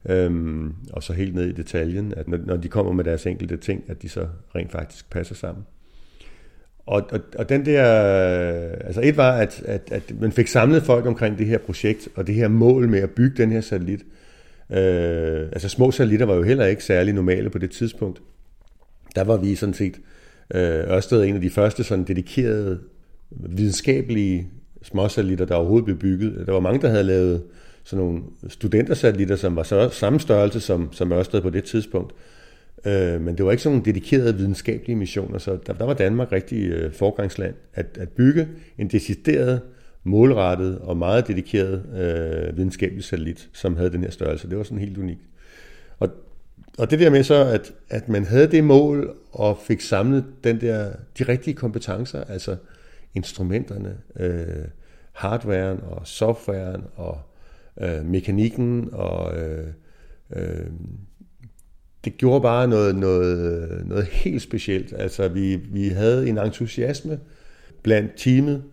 Øhm, 0.09 0.73
og 0.93 1.03
så 1.03 1.13
helt 1.13 1.35
ned 1.35 1.45
i 1.45 1.51
detaljen, 1.51 2.13
at 2.17 2.27
når, 2.27 2.37
når 2.45 2.57
de 2.57 2.67
kommer 2.67 2.91
med 2.91 3.03
deres 3.03 3.25
enkelte 3.25 3.57
ting, 3.57 3.83
at 3.87 4.01
de 4.01 4.09
så 4.09 4.27
rent 4.55 4.71
faktisk 4.71 5.09
passer 5.09 5.35
sammen. 5.35 5.65
Og, 6.85 7.03
og, 7.11 7.19
og 7.37 7.49
den 7.49 7.65
der, 7.65 7.83
altså 8.85 9.01
et 9.03 9.17
var, 9.17 9.31
at, 9.31 9.63
at, 9.65 9.81
at 9.91 10.13
man 10.21 10.31
fik 10.31 10.47
samlet 10.47 10.83
folk 10.83 11.05
omkring 11.05 11.37
det 11.37 11.47
her 11.47 11.57
projekt, 11.57 12.07
og 12.15 12.27
det 12.27 12.35
her 12.35 12.47
mål 12.47 12.89
med 12.89 12.99
at 12.99 13.09
bygge 13.09 13.37
den 13.37 13.51
her 13.51 13.61
satellit. 13.61 14.01
Øh, 14.01 14.24
Øh, 14.71 15.47
altså 15.51 15.69
små 15.69 15.91
satellitter 15.91 16.25
var 16.25 16.35
jo 16.35 16.43
heller 16.43 16.65
ikke 16.65 16.83
særlig 16.83 17.13
normale 17.13 17.49
på 17.49 17.57
det 17.57 17.71
tidspunkt. 17.71 18.21
Der 19.15 19.23
var 19.23 19.37
vi 19.37 19.55
sådan 19.55 19.73
set, 19.73 19.95
øh, 20.55 20.61
Ørsted 20.61 21.23
en 21.23 21.35
af 21.35 21.41
de 21.41 21.49
første 21.49 21.83
sådan 21.83 22.03
dedikerede 22.03 22.79
videnskabelige 23.29 24.47
småsatellitter, 24.83 25.45
der 25.45 25.55
overhovedet 25.55 25.85
blev 25.85 25.97
bygget. 25.97 26.43
Der 26.45 26.53
var 26.53 26.59
mange, 26.59 26.81
der 26.81 26.89
havde 26.89 27.03
lavet 27.03 27.43
sådan 27.83 28.05
nogle 28.05 28.21
studentersatellitter, 28.47 29.35
som 29.35 29.55
var 29.55 29.63
så, 29.63 29.89
samme 29.89 30.19
størrelse 30.19 30.59
som, 30.59 30.93
som 30.93 31.11
Ørsted 31.11 31.41
på 31.41 31.49
det 31.49 31.63
tidspunkt. 31.63 32.13
Øh, 32.85 33.21
men 33.21 33.37
det 33.37 33.45
var 33.45 33.51
ikke 33.51 33.63
sådan 33.63 33.73
nogle 33.77 33.85
dedikerede 33.85 34.35
videnskabelige 34.35 34.95
missioner, 34.95 35.37
så 35.37 35.57
der, 35.67 35.73
der 35.73 35.85
var 35.85 35.93
Danmark 35.93 36.31
rigtig 36.31 36.67
øh, 36.67 36.93
forgangsland 36.93 37.53
at, 37.73 37.97
at 37.99 38.09
bygge 38.09 38.47
en 38.77 38.87
decideret, 38.87 39.61
målrettet 40.05 40.79
og 40.79 40.97
meget 40.97 41.27
dedikeret 41.27 41.83
øh, 41.95 42.57
videnskabelig 42.57 43.03
satellit, 43.03 43.49
som 43.53 43.75
havde 43.75 43.91
den 43.91 44.01
her 44.01 44.11
størrelse. 44.11 44.49
Det 44.49 44.57
var 44.57 44.63
sådan 44.63 44.77
helt 44.77 44.97
unikt. 44.97 45.21
Og, 45.99 46.09
og 46.77 46.91
det 46.91 46.99
der 46.99 47.09
med 47.09 47.23
så, 47.23 47.45
at, 47.45 47.73
at 47.89 48.09
man 48.09 48.25
havde 48.25 48.51
det 48.51 48.63
mål 48.63 49.15
og 49.31 49.57
fik 49.67 49.81
samlet 49.81 50.25
den 50.43 50.61
der, 50.61 50.91
de 51.19 51.23
rigtige 51.23 51.53
kompetencer, 51.53 52.23
altså 52.23 52.55
instrumenterne, 53.13 53.97
øh, 54.19 54.65
hardwaren 55.11 55.79
og 55.83 56.07
softwaren 56.07 56.83
og 56.95 57.17
øh, 57.81 58.05
mekanikken, 58.05 58.89
og 58.91 59.37
øh, 59.37 59.67
øh, 60.35 60.67
det 62.05 62.17
gjorde 62.17 62.41
bare 62.41 62.67
noget, 62.67 62.95
noget, 62.95 63.87
noget 63.87 64.05
helt 64.05 64.41
specielt. 64.41 64.93
Altså, 64.97 65.27
vi, 65.27 65.55
vi 65.55 65.87
havde 65.87 66.29
en 66.29 66.37
entusiasme 66.37 67.19
blandt 67.83 68.11
teamet, 68.17 68.63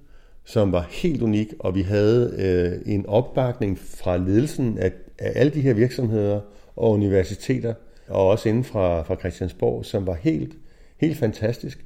som 0.45 0.73
var 0.73 0.87
helt 0.91 1.23
unik, 1.23 1.55
og 1.59 1.75
vi 1.75 1.83
havde 1.83 2.35
øh, 2.39 2.95
en 2.95 3.07
opbakning 3.07 3.79
fra 3.79 4.17
ledelsen 4.17 4.79
af, 4.79 4.93
af 5.19 5.33
alle 5.35 5.53
de 5.53 5.61
her 5.61 5.75
virksomheder 5.75 6.41
og 6.77 6.91
universiteter, 6.91 7.75
og 8.09 8.29
også 8.29 8.49
inden 8.49 8.65
fra, 8.65 9.03
fra 9.03 9.17
Christiansborg, 9.17 9.85
som 9.85 10.07
var 10.07 10.15
helt, 10.15 10.53
helt 10.97 11.17
fantastisk, 11.17 11.85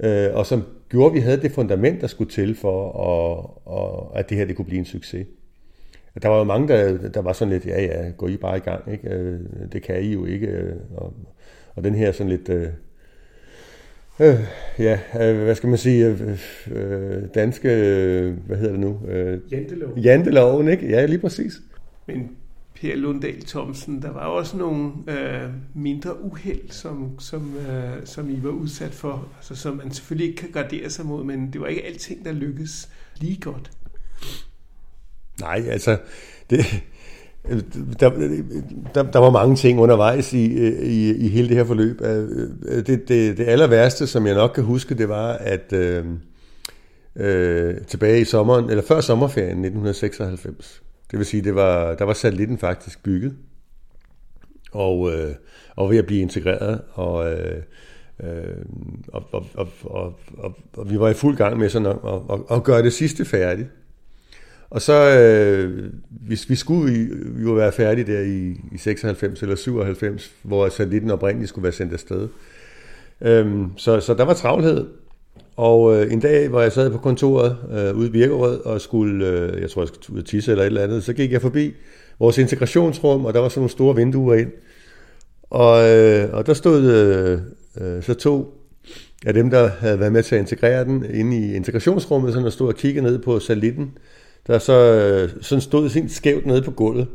øh, 0.00 0.34
og 0.34 0.46
som 0.46 0.62
gjorde, 0.88 1.10
at 1.10 1.14
vi 1.14 1.20
havde 1.20 1.42
det 1.42 1.52
fundament, 1.52 2.00
der 2.00 2.06
skulle 2.06 2.30
til 2.30 2.54
for, 2.54 2.86
at, 2.88 3.50
og, 3.72 4.18
at 4.18 4.28
det 4.30 4.38
her 4.38 4.44
det 4.44 4.56
kunne 4.56 4.64
blive 4.64 4.78
en 4.78 4.84
succes. 4.84 5.26
Der 6.22 6.28
var 6.28 6.38
jo 6.38 6.44
mange, 6.44 6.68
der, 6.68 7.08
der 7.08 7.22
var 7.22 7.32
sådan 7.32 7.52
lidt, 7.52 7.66
ja 7.66 7.82
ja, 7.82 8.10
gå 8.10 8.28
I 8.28 8.36
bare 8.36 8.56
i 8.56 8.60
gang, 8.60 8.92
ikke? 8.92 9.08
Øh, 9.08 9.40
det 9.72 9.82
kan 9.82 10.02
I 10.02 10.12
jo 10.12 10.24
ikke. 10.24 10.46
Øh, 10.46 10.76
og, 10.96 11.14
og 11.74 11.84
den 11.84 11.94
her 11.94 12.12
sådan 12.12 12.30
lidt, 12.30 12.48
øh, 12.48 12.68
øh, 14.20 14.40
ja, 14.78 14.98
øh, 15.20 15.42
hvad 15.42 15.54
skal 15.54 15.68
man 15.68 15.78
sige? 15.78 16.06
Øh, 16.06 16.38
øh, 16.70 17.22
danske, 17.34 17.68
øh, 17.68 18.36
hvad 18.46 18.56
hedder 18.56 18.72
det 18.72 18.80
nu? 18.80 19.00
Øh, 19.08 19.40
Jantelov. 19.52 19.98
Janteloven, 19.98 20.68
ikke? 20.68 20.88
Ja, 20.88 21.06
lige 21.06 21.18
præcis. 21.18 21.52
Men 22.06 22.30
Per 22.80 22.96
Lundahl 22.96 23.42
Thomsen, 23.42 24.02
der 24.02 24.12
var 24.12 24.26
også 24.26 24.56
nogle 24.56 24.92
øh, 25.08 25.50
mindre 25.74 26.22
uheld, 26.24 26.70
som, 26.70 27.18
som, 27.18 27.56
øh, 27.56 27.96
som 28.04 28.30
I 28.30 28.42
var 28.42 28.50
udsat 28.50 28.92
for, 28.92 29.28
altså, 29.36 29.56
som 29.56 29.76
man 29.76 29.90
selvfølgelig 29.90 30.28
ikke 30.28 30.40
kan 30.40 30.50
gardere 30.50 30.90
sig 30.90 31.06
mod, 31.06 31.24
men 31.24 31.52
det 31.52 31.60
var 31.60 31.66
ikke 31.66 31.84
alting, 31.84 32.24
der 32.24 32.32
lykkedes 32.32 32.88
lige 33.20 33.40
godt. 33.40 33.70
Nej, 35.40 35.64
altså, 35.68 35.98
det, 36.50 36.60
der, 38.00 38.10
der, 38.94 39.02
der 39.02 39.18
var 39.18 39.30
mange 39.30 39.56
ting 39.56 39.80
undervejs 39.80 40.32
i, 40.32 40.44
i, 40.82 41.14
i 41.14 41.28
hele 41.28 41.48
det 41.48 41.56
her 41.56 41.64
forløb. 41.64 42.00
Øh, 42.00 42.48
øh, 42.68 42.86
det, 42.86 43.08
det, 43.08 43.38
det 43.38 43.48
aller 43.48 43.66
værste, 43.66 44.06
som 44.06 44.26
jeg 44.26 44.34
nok 44.34 44.50
kan 44.54 44.64
huske, 44.64 44.94
det 44.94 45.08
var, 45.08 45.32
at 45.32 45.72
øh, 45.72 46.04
øh, 47.16 47.74
tilbage 47.86 48.20
i 48.20 48.24
sommeren, 48.24 48.70
eller 48.70 48.82
før 48.82 49.00
sommerferien 49.00 49.64
1996, 49.64 50.82
det 51.10 51.18
vil 51.18 51.26
sige, 51.26 51.42
det 51.42 51.54
var, 51.54 51.94
der 51.94 52.04
var 52.04 52.12
satellitten 52.12 52.58
faktisk 52.58 53.02
bygget, 53.02 53.34
og, 54.72 55.12
øh, 55.12 55.34
og 55.76 55.90
ved 55.90 55.98
at 55.98 56.06
blive 56.06 56.20
integreret, 56.20 56.80
og, 56.92 57.32
øh, 57.32 57.62
øh, 58.22 58.64
og, 59.08 59.22
og, 59.32 59.46
og, 59.54 59.68
og, 59.84 60.18
og, 60.38 60.56
og 60.76 60.90
vi 60.90 61.00
var 61.00 61.08
i 61.08 61.14
fuld 61.14 61.36
gang 61.36 61.58
med 61.58 61.68
sådan 61.68 61.86
at, 61.86 61.96
at, 62.30 62.40
at 62.50 62.64
gøre 62.64 62.82
det 62.82 62.92
sidste 62.92 63.24
færdigt. 63.24 63.68
Og 64.74 64.82
så, 64.82 64.92
øh, 64.92 65.90
vi, 66.10 66.40
vi 66.48 66.54
skulle 66.54 67.08
jo 67.42 67.52
være 67.52 67.72
færdige 67.72 68.12
der 68.12 68.20
i, 68.20 68.60
i 68.72 68.78
96 68.78 69.42
eller 69.42 69.56
97, 69.56 70.32
hvor 70.42 70.68
satellitten 70.68 71.10
oprindeligt 71.10 71.48
skulle 71.48 71.62
være 71.62 71.72
sendt 71.72 71.92
afsted. 71.92 72.28
Øhm, 73.20 73.70
så, 73.76 74.00
så 74.00 74.14
der 74.14 74.24
var 74.24 74.34
travlhed. 74.34 74.86
Og 75.56 75.96
øh, 75.96 76.12
en 76.12 76.20
dag, 76.20 76.48
hvor 76.48 76.60
jeg 76.60 76.72
sad 76.72 76.90
på 76.90 76.98
kontoret 76.98 77.56
øh, 77.72 77.96
ude 77.96 78.06
i 78.06 78.10
Birkerød 78.10 78.60
og 78.60 78.80
skulle, 78.80 79.26
øh, 79.26 79.60
jeg 79.60 79.70
tror 79.70 79.82
jeg 79.82 79.88
skulle 79.88 80.16
ud 80.16 80.22
og 80.22 80.28
tisse 80.28 80.50
eller 80.50 80.62
et 80.62 80.66
eller 80.66 80.82
andet, 80.82 81.04
så 81.04 81.12
gik 81.12 81.32
jeg 81.32 81.42
forbi 81.42 81.74
vores 82.18 82.38
integrationsrum, 82.38 83.24
og 83.24 83.34
der 83.34 83.40
var 83.40 83.48
sådan 83.48 83.60
nogle 83.60 83.70
store 83.70 83.96
vinduer 83.96 84.34
ind. 84.34 84.50
Og, 85.50 85.88
øh, 85.88 86.28
og 86.32 86.46
der 86.46 86.54
stod 86.54 86.82
øh, 86.90 87.40
øh, 87.80 88.02
så 88.02 88.14
to 88.14 88.60
af 89.26 89.34
dem, 89.34 89.50
der 89.50 89.68
havde 89.68 90.00
været 90.00 90.12
med 90.12 90.22
til 90.22 90.34
at 90.34 90.40
integrere 90.40 90.84
den, 90.84 91.04
inde 91.14 91.36
i 91.36 91.54
integrationsrummet, 91.54 92.32
sådan 92.32 92.46
og 92.46 92.52
stod 92.52 92.68
og 92.68 92.74
kiggede 92.74 93.04
ned 93.04 93.18
på 93.18 93.40
satellitten, 93.40 93.92
der 94.46 94.58
så 94.58 94.72
øh, 94.72 95.42
sådan 95.42 95.60
stod 95.60 95.88
helt 95.88 96.12
skævt 96.12 96.46
nede 96.46 96.62
på 96.62 96.70
gulvet. 96.70 97.06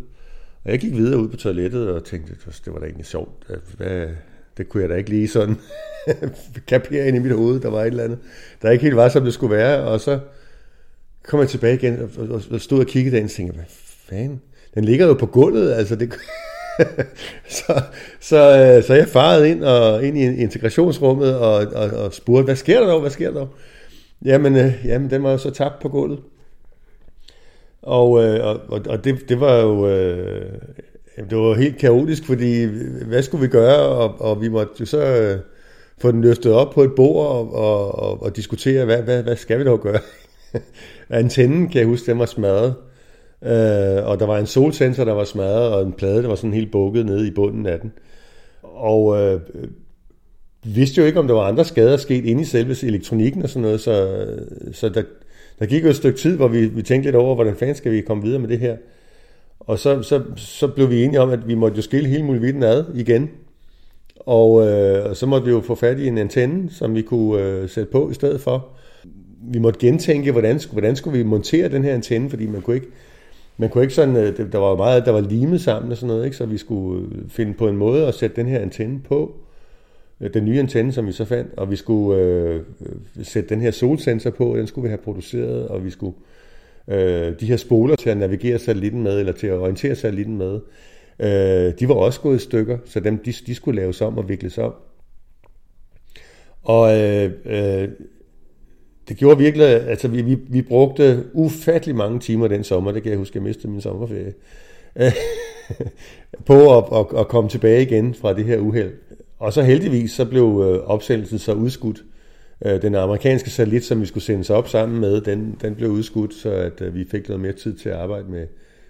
Og 0.65 0.71
jeg 0.71 0.79
gik 0.79 0.93
videre 0.93 1.19
ud 1.19 1.27
på 1.27 1.37
toilettet 1.37 1.89
og 1.89 2.03
tænkte, 2.03 2.33
det 2.65 2.73
var 2.73 2.79
da 2.79 2.85
egentlig 2.85 3.05
sjovt. 3.05 3.45
Øh, 3.49 3.57
hvad, 3.77 4.07
det 4.57 4.69
kunne 4.69 4.81
jeg 4.81 4.89
da 4.89 4.95
ikke 4.95 5.09
lige 5.09 5.27
sådan 5.27 5.57
kapere 6.67 7.07
ind 7.07 7.17
i 7.17 7.19
mit 7.19 7.35
hoved. 7.35 7.59
Der 7.59 7.69
var 7.69 7.81
et 7.81 7.87
eller 7.87 8.03
andet, 8.03 8.19
der 8.61 8.71
ikke 8.71 8.83
helt 8.83 8.95
var, 8.95 9.09
som 9.09 9.23
det 9.23 9.33
skulle 9.33 9.55
være. 9.55 9.83
Og 9.83 9.99
så 9.99 10.19
kom 11.23 11.39
jeg 11.39 11.49
tilbage 11.49 11.75
igen 11.75 12.09
og, 12.17 12.41
og 12.51 12.61
stod 12.61 12.79
og 12.79 12.85
kiggede 12.85 13.15
derinde 13.15 13.27
og 13.27 13.31
tænkte, 13.31 13.55
hvad 13.55 13.65
fanden? 14.09 14.41
Den 14.75 14.85
ligger 14.85 15.07
jo 15.07 15.13
på 15.13 15.25
gulvet, 15.25 15.73
altså 15.73 15.95
det... 15.95 16.13
så, 17.57 17.81
så, 18.19 18.37
øh, 18.37 18.83
så 18.83 18.93
jeg 18.93 19.07
farede 19.07 19.49
ind, 19.49 19.63
og, 19.63 20.03
ind 20.03 20.17
i 20.17 20.21
integrationsrummet 20.21 21.37
og, 21.37 21.53
og, 21.53 21.89
og 21.89 22.13
spurgte, 22.13 22.45
hvad 22.45 22.55
sker 22.55 22.79
der 22.79 22.87
dog, 22.87 23.01
hvad 23.01 23.11
sker 23.11 23.31
der 23.31 23.39
dog? 23.39 23.49
Jamen, 24.25 24.55
øh, 24.55 24.73
jamen, 24.85 25.09
den 25.09 25.23
var 25.23 25.31
jo 25.31 25.37
så 25.37 25.49
tabt 25.49 25.79
på 25.81 25.89
gulvet. 25.89 26.19
Og, 27.89 28.23
øh, 28.23 28.45
og, 28.45 28.81
og 28.89 29.03
det, 29.03 29.29
det 29.29 29.39
var 29.39 29.55
jo 29.55 29.87
øh, 29.87 30.51
det 31.29 31.37
var 31.37 31.53
helt 31.53 31.77
kaotisk, 31.77 32.25
fordi 32.25 32.63
hvad 33.07 33.21
skulle 33.23 33.41
vi 33.41 33.47
gøre? 33.47 33.77
Og, 33.77 34.21
og 34.21 34.41
vi 34.41 34.49
måtte 34.49 34.73
jo 34.79 34.85
så 34.85 35.05
øh, 35.05 35.39
få 35.97 36.11
den 36.11 36.21
løftet 36.21 36.53
op 36.53 36.73
på 36.73 36.83
et 36.83 36.91
bord 36.95 37.27
og, 37.27 37.53
og, 37.53 37.99
og, 37.99 38.23
og 38.23 38.35
diskutere, 38.35 38.85
hvad, 38.85 39.01
hvad, 39.01 39.23
hvad 39.23 39.35
skal 39.35 39.59
vi 39.59 39.63
dog 39.63 39.81
gøre? 39.81 39.99
Antennen, 41.09 41.69
kan 41.69 41.79
jeg 41.79 41.87
huske, 41.87 42.11
den 42.11 42.19
var 42.19 42.25
smadret. 42.25 42.73
Øh, 43.43 44.07
og 44.07 44.19
der 44.19 44.25
var 44.25 44.37
en 44.37 44.45
solsensor, 44.45 45.05
der 45.05 45.13
var 45.13 45.23
smadret, 45.23 45.73
og 45.73 45.81
en 45.81 45.93
plade, 45.93 46.21
der 46.21 46.27
var 46.27 46.35
sådan 46.35 46.53
helt 46.53 46.71
bukket 46.71 47.05
nede 47.05 47.27
i 47.27 47.31
bunden 47.31 47.65
af 47.65 47.79
den. 47.79 47.91
Og 48.63 49.21
øh, 49.21 49.41
vidste 50.63 51.01
jo 51.01 51.07
ikke, 51.07 51.19
om 51.19 51.27
der 51.27 51.33
var 51.33 51.47
andre 51.47 51.65
skader 51.65 51.97
sket 51.97 52.25
inde 52.25 52.41
i 52.41 52.45
selve 52.45 52.75
elektronikken 52.83 53.43
og 53.43 53.49
sådan 53.49 53.61
noget, 53.61 53.81
så, 53.81 54.25
så 54.71 54.89
der, 54.89 55.03
der 55.59 55.65
gik 55.65 55.83
jo 55.83 55.89
et 55.89 55.95
stykke 55.95 56.19
tid, 56.19 56.35
hvor 56.35 56.47
vi, 56.47 56.65
vi 56.65 56.81
tænkte 56.81 57.07
lidt 57.07 57.15
over, 57.15 57.35
hvordan 57.35 57.55
fanden 57.55 57.75
skal 57.75 57.91
vi 57.91 58.01
komme 58.01 58.23
videre 58.23 58.39
med 58.39 58.49
det 58.49 58.59
her. 58.59 58.77
Og 59.59 59.79
så, 59.79 60.01
så, 60.01 60.21
så 60.35 60.67
blev 60.67 60.89
vi 60.89 61.03
enige 61.03 61.21
om, 61.21 61.29
at 61.29 61.47
vi 61.47 61.55
måtte 61.55 61.75
jo 61.75 61.81
skille 61.81 62.09
hele 62.09 62.23
muligheden 62.23 62.63
ad 62.63 62.85
igen. 62.95 63.29
Og, 64.19 64.67
øh, 64.67 65.09
og 65.09 65.15
så 65.15 65.25
måtte 65.25 65.45
vi 65.45 65.51
jo 65.51 65.61
få 65.61 65.75
fat 65.75 65.99
i 65.99 66.07
en 66.07 66.17
antenne, 66.17 66.69
som 66.71 66.95
vi 66.95 67.01
kunne 67.01 67.43
øh, 67.43 67.69
sætte 67.69 67.91
på 67.91 68.09
i 68.09 68.13
stedet 68.13 68.41
for. 68.41 68.67
Vi 69.41 69.59
måtte 69.59 69.79
gentænke, 69.79 70.31
hvordan, 70.31 70.59
hvordan 70.71 70.95
skulle 70.95 71.17
vi 71.17 71.23
montere 71.23 71.69
den 71.69 71.83
her 71.83 71.93
antenne, 71.93 72.29
fordi 72.29 72.47
man 72.47 72.61
kunne 72.61 72.75
ikke, 72.75 72.87
man 73.57 73.69
kunne 73.69 73.83
ikke 73.83 73.93
sådan, 73.93 74.17
øh, 74.17 74.51
der 74.51 74.57
var 74.57 74.75
meget, 74.75 75.05
der 75.05 75.11
var 75.11 75.21
limet 75.21 75.61
sammen 75.61 75.91
og 75.91 75.97
sådan 75.97 76.07
noget, 76.07 76.25
ikke? 76.25 76.37
så 76.37 76.45
vi 76.45 76.57
skulle 76.57 77.07
øh, 77.11 77.29
finde 77.29 77.53
på 77.53 77.67
en 77.67 77.77
måde 77.77 78.07
at 78.07 78.13
sætte 78.13 78.35
den 78.35 78.45
her 78.45 78.59
antenne 78.59 78.99
på. 78.99 79.35
Øh, 80.21 80.33
den 80.33 80.45
nye 80.45 80.59
antenne, 80.59 80.91
som 80.91 81.07
vi 81.07 81.11
så 81.11 81.25
fandt, 81.25 81.53
og 81.57 81.71
vi 81.71 81.75
skulle 81.75 82.21
øh, 82.21 82.61
sætte 83.23 83.49
den 83.49 83.61
her 83.61 83.71
solsensor 83.71 84.29
på, 84.29 84.55
den 84.57 84.67
skulle 84.67 84.83
vi 84.83 84.89
have 84.89 85.03
produceret, 85.03 85.67
og 85.67 85.85
vi 85.85 85.89
skulle 85.89 86.15
øh, 86.87 87.39
de 87.39 87.45
her 87.45 87.57
spoler 87.57 87.95
til 87.95 88.09
at 88.09 88.17
navigere 88.17 88.59
satellitten 88.59 89.03
med, 89.03 89.19
eller 89.19 89.33
til 89.33 89.47
at 89.47 89.57
orientere 89.57 89.95
satellitten 89.95 90.37
med, 90.37 90.59
øh, 91.19 91.73
de 91.79 91.87
var 91.89 91.95
også 91.95 92.21
gået 92.21 92.35
i 92.35 92.43
stykker, 92.43 92.77
så 92.85 92.99
dem, 92.99 93.17
de, 93.17 93.31
de 93.31 93.55
skulle 93.55 93.81
laves 93.81 94.01
om 94.01 94.17
og 94.17 94.29
vikles 94.29 94.57
om. 94.57 94.73
Og 96.63 96.97
øh, 96.97 97.31
øh, 97.45 97.89
det 99.09 99.17
gjorde 99.17 99.37
virkelig, 99.37 99.65
altså 99.65 100.07
vi, 100.07 100.21
vi, 100.21 100.37
vi 100.49 100.61
brugte 100.61 101.25
ufattelig 101.33 101.95
mange 101.95 102.19
timer 102.19 102.47
den 102.47 102.63
sommer, 102.63 102.91
det 102.91 103.03
kan 103.03 103.09
jeg 103.09 103.19
huske, 103.19 103.37
jeg 103.37 103.43
mistede 103.43 103.71
min 103.71 103.81
sommerferie, 103.81 104.33
på 106.45 106.77
at, 106.77 106.83
at, 106.93 107.19
at 107.19 107.27
komme 107.27 107.49
tilbage 107.49 107.81
igen 107.81 108.13
fra 108.13 108.33
det 108.33 108.45
her 108.45 108.57
uheld. 108.57 108.93
Og 109.39 109.53
så 109.53 109.61
heldigvis, 109.61 110.11
så 110.11 110.25
blev 110.25 110.43
øh, 110.43 110.89
opsendelsen 110.89 111.39
så 111.39 111.53
udskudt. 111.53 112.03
Øh, 112.65 112.81
den 112.81 112.95
amerikanske 112.95 113.49
satellit, 113.49 113.85
som 113.85 114.01
vi 114.01 114.05
skulle 114.05 114.23
sendes 114.23 114.49
op 114.49 114.67
sammen 114.67 114.99
med, 114.99 115.21
den, 115.21 115.57
den 115.61 115.75
blev 115.75 115.89
udskudt, 115.89 116.33
så 116.33 116.49
at 116.49 116.81
øh, 116.81 116.95
vi 116.95 117.05
fik 117.11 117.27
noget 117.29 117.41
mere 117.41 117.53
tid 117.53 117.77
til 117.77 117.89
at 117.89 117.95
arbejde 117.95 118.31
med, 118.31 118.47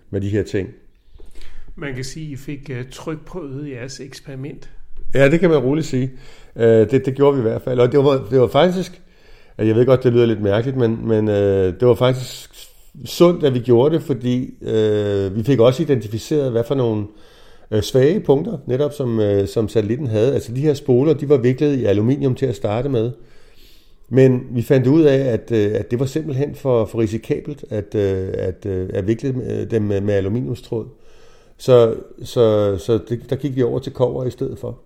med 0.10 0.22
de 0.22 0.30
her 0.30 0.44
ting. 0.44 0.70
Man 1.76 1.96
kan 1.96 2.04
sige, 2.04 2.26
at 2.26 2.32
I 2.32 2.36
fik 2.36 2.72
trykprøvet 2.92 3.70
jeres 3.70 4.00
eksperiment. 4.00 4.70
Ja, 5.14 5.32
det 5.32 5.40
kan 5.40 5.50
man 5.50 5.60
roligt 5.60 5.88
sige. 5.88 6.12
Det, 6.56 7.06
det 7.06 7.16
gjorde 7.16 7.38
vi 7.38 7.40
i 7.40 7.50
hvert 7.50 7.62
fald. 7.62 7.80
Og 7.80 7.92
det 7.92 8.00
var, 8.00 8.28
det 8.32 8.40
var 8.40 8.48
faktisk, 8.48 9.02
jeg 9.58 9.76
ved 9.76 9.86
godt, 9.86 10.04
det 10.04 10.14
lyder 10.14 10.26
lidt 10.26 10.42
mærkeligt, 10.42 10.78
men, 10.78 11.08
men 11.08 11.28
det 11.28 11.88
var 11.88 11.94
faktisk 11.94 12.50
sundt, 13.06 13.44
at 13.44 13.54
vi 13.54 13.60
gjorde 13.60 13.96
det, 13.96 14.04
fordi 14.04 14.54
øh, 14.62 15.36
vi 15.36 15.44
fik 15.44 15.60
også 15.60 15.84
identificeret, 15.84 16.52
hvad 16.52 16.64
for 16.64 16.76
nogle 16.76 17.02
øh, 17.02 17.08
Øh, 17.72 17.82
svage 17.82 18.20
punkter, 18.20 18.58
netop 18.68 18.94
som, 18.94 19.20
øh, 19.20 19.48
som 19.48 19.68
satellitten 19.68 20.08
havde. 20.08 20.34
Altså 20.34 20.54
de 20.54 20.62
her 20.62 20.74
spoler, 20.74 21.14
de 21.14 21.30
var 21.30 21.38
viklet 21.38 21.76
i 21.76 21.86
aluminium 21.86 22.36
til 22.36 22.46
at 22.46 22.56
starte 22.56 22.90
med. 22.90 23.12
Men 24.10 24.48
vi 24.52 24.62
fandt 24.62 24.88
ud 24.88 25.04
af, 25.04 25.18
at, 25.18 25.52
øh, 25.52 25.72
at 25.76 25.92
det 25.92 26.00
var 26.00 26.06
simpelthen 26.06 26.56
for, 26.56 26.86
for 26.86 27.00
risikabelt 27.00 27.66
at, 27.70 27.96
øh, 27.96 28.30
at, 28.34 28.66
øh, 28.66 28.90
at 28.94 29.08
vikle 29.08 29.36
øh, 29.52 29.72
dem 29.72 29.82
med, 29.82 30.02
med 30.02 30.14
aluminiumstråd. 30.14 30.86
Så, 31.58 31.96
så, 32.24 32.78
så 32.78 33.00
det, 33.10 33.30
der 33.30 33.36
gik 33.36 33.56
vi 33.56 33.64
over 33.64 33.80
til 33.80 33.94
kover 33.94 34.26
i 34.26 34.32
stedet 34.32 34.60
for. 34.60 34.80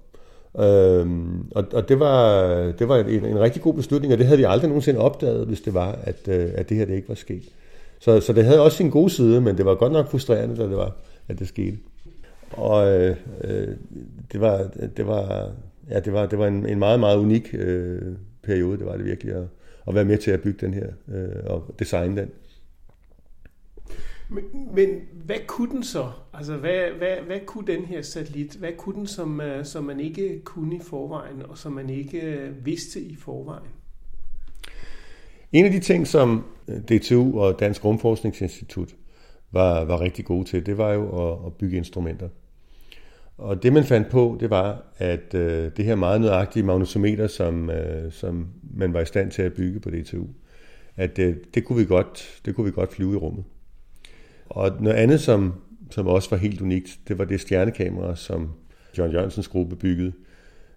Øhm, 0.60 1.52
og 1.56 1.64
og 1.74 1.90
det 1.90 2.00
var, 2.00 2.48
det 2.80 2.88
var 2.88 2.98
en, 2.98 3.26
en 3.26 3.40
rigtig 3.40 3.62
god 3.62 3.74
beslutning, 3.74 4.14
og 4.14 4.20
det 4.20 4.26
havde 4.26 4.38
vi 4.38 4.46
aldrig 4.48 4.68
nogensinde 4.68 5.00
opdaget, 5.00 5.48
hvis 5.48 5.62
det 5.62 5.74
var, 5.74 6.00
at, 6.04 6.28
øh, 6.28 6.50
at 6.56 6.70
det 6.70 6.78
her 6.78 6.86
det 6.86 6.96
ikke 6.96 7.10
var 7.10 7.16
sket. 7.16 7.44
Så, 8.00 8.20
så 8.20 8.34
det 8.34 8.46
havde 8.46 8.62
også 8.62 8.78
sin 8.78 8.90
gode 8.90 9.10
side, 9.10 9.42
men 9.42 9.58
det 9.58 9.66
var 9.66 9.76
godt 9.76 9.94
nok 9.94 10.12
frustrerende, 10.12 10.58
da 10.58 10.64
det 10.64 10.78
var, 10.78 10.96
at 11.28 11.40
det 11.40 11.48
skete. 11.48 11.78
Og 12.54 12.88
øh, 12.88 13.18
det 14.32 14.42
var, 14.42 14.70
det 14.98 15.08
var, 15.08 15.52
ja, 15.90 16.00
det 16.00 16.14
var, 16.14 16.26
det 16.26 16.40
var 16.40 16.48
en, 16.48 16.66
en 16.66 16.80
meget, 16.80 17.00
meget 17.00 17.18
unik 17.18 17.50
øh, 17.54 18.02
periode, 18.44 18.78
det 18.78 18.86
var 18.86 18.98
det 18.98 19.06
virkelig, 19.06 19.34
at, 19.34 19.48
at 19.88 19.96
være 19.96 20.06
med 20.06 20.18
til 20.18 20.32
at 20.32 20.42
bygge 20.42 20.66
den 20.66 20.74
her 20.74 20.88
øh, 21.08 21.44
og 21.46 21.76
designe 21.80 22.22
den. 22.22 22.30
Men, 24.30 24.44
men 24.76 24.90
hvad 25.26 25.36
kunne 25.48 25.72
den 25.72 25.84
så? 25.84 26.12
Altså, 26.34 26.58
hvad, 26.58 26.90
hvad, 26.98 27.18
hvad 27.26 27.40
kunne 27.46 27.68
den 27.68 27.86
her 27.86 28.02
satellit? 28.02 28.56
Hvad 28.56 28.72
kunne 28.78 28.96
den, 28.96 29.08
som, 29.08 29.42
øh, 29.42 29.66
som 29.66 29.84
man 29.84 30.00
ikke 30.00 30.42
kunne 30.44 30.76
i 30.76 30.80
forvejen, 30.80 31.46
og 31.50 31.58
som 31.58 31.72
man 31.72 31.90
ikke 31.90 32.22
øh, 32.22 32.66
vidste 32.66 33.02
i 33.02 33.16
forvejen? 33.16 33.70
En 35.52 35.66
af 35.66 35.72
de 35.72 35.80
ting, 35.80 36.08
som 36.08 36.44
DTU 36.68 37.40
og 37.40 37.60
Dansk 37.60 37.86
Rumforskningsinstitut 37.86 38.96
var, 39.52 39.84
var 39.86 40.02
rigtig 40.02 40.26
gode 40.26 40.46
til, 40.46 40.66
det 40.66 40.78
var 40.78 40.94
jo 40.94 41.32
at, 41.32 41.46
at 41.46 41.54
bygge 41.54 41.78
instrumenter. 41.78 42.30
Og 43.38 43.64
det 43.64 43.74
man 43.74 43.84
fandt 43.84 44.10
på, 44.10 44.38
det 44.40 44.50
var, 44.50 44.84
at 44.98 45.34
øh, 45.34 45.72
det 45.78 45.86
her 45.86 45.96
meget 45.96 46.22
nøjagtige 46.22 46.64
magnetometer, 46.64 47.28
som, 47.28 47.70
øh, 47.70 48.12
som 48.12 48.48
man 48.74 48.94
var 48.94 49.02
i 49.02 49.06
stand 49.06 49.32
til 49.32 49.42
at 49.42 49.54
bygge 49.54 49.80
på 49.80 49.90
DTU, 49.90 50.26
at 50.96 51.20
øh, 51.20 51.36
det, 51.54 51.66
kunne 51.66 51.80
vi 51.80 51.86
godt, 51.86 52.42
det 52.46 52.56
kunne 52.56 52.66
vi 52.66 52.72
godt 52.72 52.94
flyve 52.94 53.14
i 53.14 53.18
rummet. 53.18 53.44
Og 54.46 54.72
noget 54.80 54.98
andet, 54.98 55.20
som, 55.22 55.54
som 55.92 56.08
også 56.08 56.30
var 56.30 56.38
helt 56.38 56.62
unikt, 56.62 57.00
det 57.08 57.18
var 57.18 57.26
det 57.26 57.42
stjernekamera, 57.42 58.16
som 58.16 58.52
John 58.98 59.12
Jørgensens 59.12 59.48
gruppe 59.48 59.76
byggede, 59.76 60.14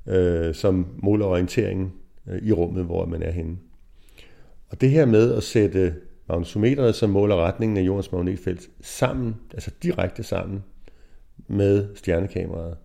øh, 0.06 0.54
som 0.54 0.86
måler 0.98 1.26
orienteringen 1.26 1.92
øh, 2.28 2.42
i 2.42 2.52
rummet, 2.52 2.84
hvor 2.84 3.06
man 3.06 3.22
er 3.22 3.30
henne. 3.30 3.56
Og 4.68 4.80
det 4.80 4.90
her 4.90 5.06
med 5.06 5.34
at 5.34 5.42
sætte 5.42 5.94
magnetometeret, 6.28 6.94
som 6.94 7.10
måler 7.10 7.36
retningen 7.36 7.76
af 7.76 7.82
jordens 7.82 8.12
magnetfelt, 8.12 8.68
sammen, 8.80 9.36
altså 9.52 9.70
direkte 9.82 10.22
sammen 10.22 10.62
med 11.48 11.86
stjernekameraet, 11.94 12.76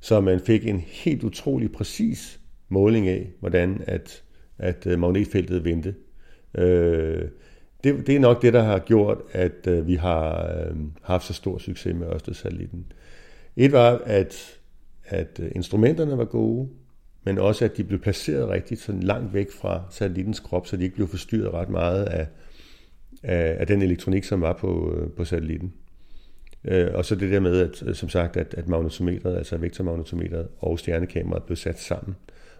så 0.00 0.20
man 0.20 0.40
fik 0.40 0.66
en 0.66 0.80
helt 0.80 1.24
utrolig 1.24 1.72
præcis 1.72 2.40
måling 2.68 3.08
af, 3.08 3.30
hvordan 3.40 3.84
at, 3.86 4.22
at 4.58 4.86
øh, 4.86 4.98
magnetfeltet 4.98 5.64
vendte. 5.64 5.94
Øh, 6.54 7.28
det, 7.84 8.06
det 8.06 8.16
er 8.16 8.20
nok 8.20 8.42
det, 8.42 8.52
der 8.52 8.62
har 8.62 8.78
gjort, 8.78 9.18
at 9.32 9.66
øh, 9.66 9.86
vi 9.86 9.94
har 9.94 10.46
øh, 10.46 10.76
haft 11.02 11.26
så 11.26 11.32
stor 11.32 11.58
succes 11.58 11.94
med 11.94 12.06
Ørsted-satellitten. 12.06 12.92
Et 13.56 13.72
var, 13.72 14.02
at, 14.04 14.58
at 15.04 15.40
øh, 15.42 15.50
instrumenterne 15.54 16.18
var 16.18 16.24
gode, 16.24 16.68
men 17.24 17.38
også 17.38 17.64
at 17.64 17.76
de 17.76 17.84
blev 17.84 18.00
placeret 18.00 18.48
rigtigt 18.48 18.80
sådan 18.80 19.02
langt 19.02 19.34
væk 19.34 19.50
fra 19.50 19.82
satellittens 19.90 20.40
krop, 20.40 20.66
så 20.66 20.76
de 20.76 20.84
ikke 20.84 20.94
blev 20.94 21.08
forstyrret 21.08 21.54
ret 21.54 21.68
meget 21.68 22.04
af, 22.04 22.26
af, 23.22 23.56
af 23.60 23.66
den 23.66 23.82
elektronik, 23.82 24.24
som 24.24 24.40
var 24.40 24.52
på, 24.52 24.94
øh, 24.94 25.10
på 25.10 25.24
satellitten. 25.24 25.72
Øh, 26.64 26.88
og 26.94 27.04
så 27.04 27.14
det 27.14 27.32
der 27.32 27.40
med, 27.40 27.60
at, 27.60 27.82
øh, 27.86 27.94
som 27.94 28.08
sagt, 28.08 28.36
at, 28.36 28.54
at 28.54 28.68
magnetometret, 28.68 29.36
altså 29.36 29.56
vektormagnetometret 29.56 30.48
og 30.58 30.78
stjernekameraet 30.78 31.42
blev 31.42 31.56
sat 31.56 31.78
sammen 31.78 32.16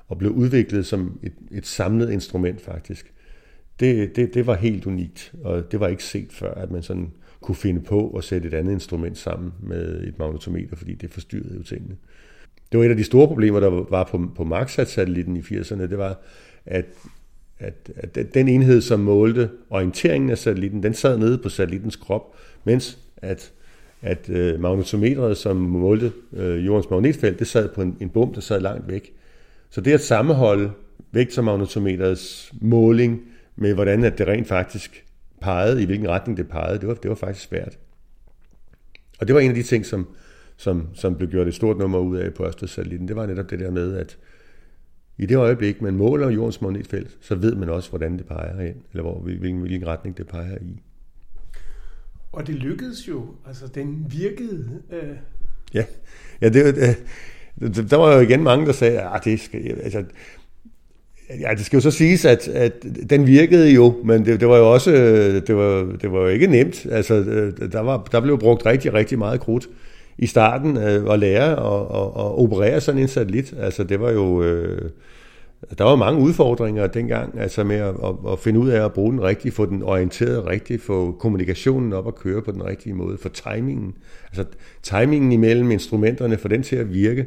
og 0.08 0.18
blev 0.18 0.30
udviklet 0.30 0.86
som 0.86 1.18
et, 1.22 1.32
et 1.50 1.66
samlet 1.66 2.10
instrument 2.10 2.60
faktisk. 2.60 3.12
Det, 3.80 4.16
det, 4.16 4.34
det 4.34 4.46
var 4.46 4.54
helt 4.54 4.86
unikt, 4.86 5.34
og 5.44 5.72
det 5.72 5.80
var 5.80 5.88
ikke 5.88 6.04
set 6.04 6.32
før, 6.32 6.54
at 6.54 6.70
man 6.70 6.82
sådan 6.82 7.10
kunne 7.40 7.56
finde 7.56 7.80
på 7.80 8.10
at 8.10 8.24
sætte 8.24 8.48
et 8.48 8.54
andet 8.54 8.72
instrument 8.72 9.18
sammen 9.18 9.52
med 9.62 10.02
et 10.02 10.18
magnetometer, 10.18 10.76
fordi 10.76 10.94
det 10.94 11.10
forstyrrede 11.10 11.54
jo 11.56 11.62
tingene. 11.62 11.96
Det 12.72 12.78
var 12.78 12.86
et 12.86 12.90
af 12.90 12.96
de 12.96 13.04
store 13.04 13.28
problemer, 13.28 13.60
der 13.60 13.68
var 13.90 14.04
på, 14.04 14.30
på 14.36 14.44
Maxsat-satellitten 14.44 15.36
i 15.36 15.40
80'erne, 15.40 15.82
det 15.82 15.98
var, 15.98 16.20
at, 16.66 16.86
at, 17.58 17.90
at 17.96 18.34
den 18.34 18.48
enhed, 18.48 18.80
som 18.80 19.00
målte 19.00 19.50
orienteringen 19.70 20.30
af 20.30 20.38
satellitten, 20.38 20.82
den 20.82 20.94
sad 20.94 21.18
nede 21.18 21.38
på 21.38 21.48
satellittens 21.48 21.96
krop, 21.96 22.36
mens 22.64 22.98
at, 23.16 23.52
at 24.02 24.30
øh, 24.30 24.60
magnetometret, 24.60 25.36
som 25.36 25.56
målte 25.56 26.12
øh, 26.32 26.66
jordens 26.66 26.90
magnetfelt, 26.90 27.38
det 27.38 27.46
sad 27.46 27.68
på 27.68 27.82
en, 27.82 27.96
en 28.00 28.08
bum, 28.08 28.34
der 28.34 28.40
sad 28.40 28.60
langt 28.60 28.88
væk. 28.88 29.12
Så 29.70 29.80
det 29.80 29.92
at 29.92 30.00
sammenholde 30.00 30.70
vektormagnetometerets 31.12 32.52
måling 32.60 33.22
med, 33.56 33.74
hvordan 33.74 34.04
at 34.04 34.18
det 34.18 34.26
rent 34.28 34.48
faktisk 34.48 35.04
pegede, 35.40 35.82
i 35.82 35.86
hvilken 35.86 36.08
retning 36.08 36.36
det 36.36 36.48
pegede, 36.48 36.78
det 36.78 36.88
var, 36.88 36.94
det 36.94 37.08
var 37.08 37.14
faktisk 37.14 37.48
svært. 37.48 37.78
Og 39.20 39.26
det 39.26 39.34
var 39.34 39.40
en 39.40 39.48
af 39.48 39.54
de 39.54 39.62
ting, 39.62 39.86
som, 39.86 40.06
som, 40.56 40.88
som 40.94 41.14
blev 41.14 41.30
gjort 41.30 41.48
et 41.48 41.54
stort 41.54 41.78
nummer 41.78 41.98
ud 41.98 42.16
af 42.16 42.34
på 42.34 42.44
Ørsted-satellitten. 42.44 43.08
Det 43.08 43.16
var 43.16 43.26
netop 43.26 43.50
det 43.50 43.60
der 43.60 43.70
med, 43.70 43.96
at 43.96 44.18
i 45.18 45.26
det 45.26 45.36
øjeblik, 45.36 45.82
man 45.82 45.94
måler 45.94 46.30
jordens 46.30 46.62
magnetfelt, 46.62 47.16
så 47.20 47.34
ved 47.34 47.54
man 47.54 47.68
også, 47.68 47.90
hvordan 47.90 48.18
det 48.18 48.26
peger 48.26 48.62
hen, 48.62 48.74
eller 48.92 49.02
hvor, 49.02 49.20
hvilken, 49.20 49.60
hvilken 49.60 49.86
retning 49.86 50.18
det 50.18 50.26
peger 50.26 50.58
i. 50.60 50.82
Og 52.32 52.46
det 52.46 52.54
lykkedes 52.54 53.08
jo, 53.08 53.24
altså 53.46 53.66
den 53.74 54.06
virkede. 54.08 54.68
Øh... 54.92 55.16
Ja, 55.74 55.84
ja 56.40 56.48
det, 56.48 56.76
øh, 56.76 56.94
det, 57.74 57.90
der 57.90 57.96
var 57.96 58.14
jo 58.14 58.20
igen 58.20 58.42
mange, 58.42 58.66
der 58.66 58.72
sagde, 58.72 59.00
at 59.00 59.24
det 59.24 59.40
skal, 59.40 59.78
altså, 59.82 60.04
Ja, 61.40 61.54
det 61.54 61.66
skal 61.66 61.76
jo 61.76 61.80
så 61.80 61.90
siges, 61.90 62.24
at, 62.24 62.48
at 62.48 62.72
den 63.10 63.26
virkede 63.26 63.70
jo, 63.70 63.94
men 64.04 64.24
det, 64.24 64.40
det 64.40 64.48
var 64.48 64.56
jo 64.56 64.72
også 64.72 64.90
det 65.46 65.56
var, 65.56 65.96
det 66.02 66.12
var 66.12 66.20
jo 66.20 66.26
ikke 66.26 66.46
nemt. 66.46 66.86
Altså, 66.90 67.14
øh, 67.14 67.72
der, 67.72 67.80
var, 67.80 68.08
der 68.12 68.20
blev 68.20 68.38
brugt 68.38 68.66
rigtig, 68.66 68.94
rigtig 68.94 69.18
meget 69.18 69.40
krudt 69.40 69.68
i 70.18 70.26
starten 70.26 70.76
øh, 70.76 71.12
at 71.12 71.18
lære 71.18 71.56
og, 71.56 71.90
og, 71.90 72.16
og 72.16 72.38
operere 72.38 72.80
sådan 72.80 73.00
en 73.00 73.08
satellit. 73.08 73.54
Altså, 73.58 73.84
det 73.84 74.00
var 74.00 74.10
jo... 74.10 74.42
Øh, 74.42 74.90
der 75.78 75.84
var 75.84 75.96
mange 75.96 76.20
udfordringer 76.20 76.86
dengang, 76.86 77.40
altså 77.40 77.64
med 77.64 77.76
at, 77.76 77.94
at, 78.04 78.32
at 78.32 78.38
finde 78.38 78.60
ud 78.60 78.68
af 78.68 78.84
at 78.84 78.92
bruge 78.92 79.12
den 79.12 79.22
rigtigt, 79.22 79.54
få 79.54 79.66
den 79.66 79.82
orienteret 79.82 80.46
rigtigt, 80.46 80.82
få 80.82 81.12
kommunikationen 81.12 81.92
op 81.92 82.06
at 82.06 82.14
køre 82.14 82.42
på 82.42 82.52
den 82.52 82.64
rigtige 82.64 82.94
måde, 82.94 83.18
få 83.18 83.28
timingen, 83.28 83.94
altså 84.26 84.44
timingen 84.82 85.32
imellem 85.32 85.70
instrumenterne, 85.70 86.38
for 86.38 86.48
den 86.48 86.62
til 86.62 86.76
at 86.76 86.92
virke. 86.92 87.26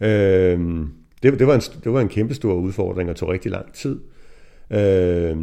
Øh, 0.00 0.60
det, 1.22 1.38
det, 1.38 1.46
var 1.46 1.54
en, 1.54 1.60
det 1.84 1.92
var 1.92 2.00
en 2.00 2.08
kæmpe 2.08 2.34
stor 2.34 2.54
udfordring 2.54 3.10
og 3.10 3.16
tog 3.16 3.28
rigtig 3.28 3.50
lang 3.50 3.72
tid. 3.72 4.00
Øh, 4.70 5.36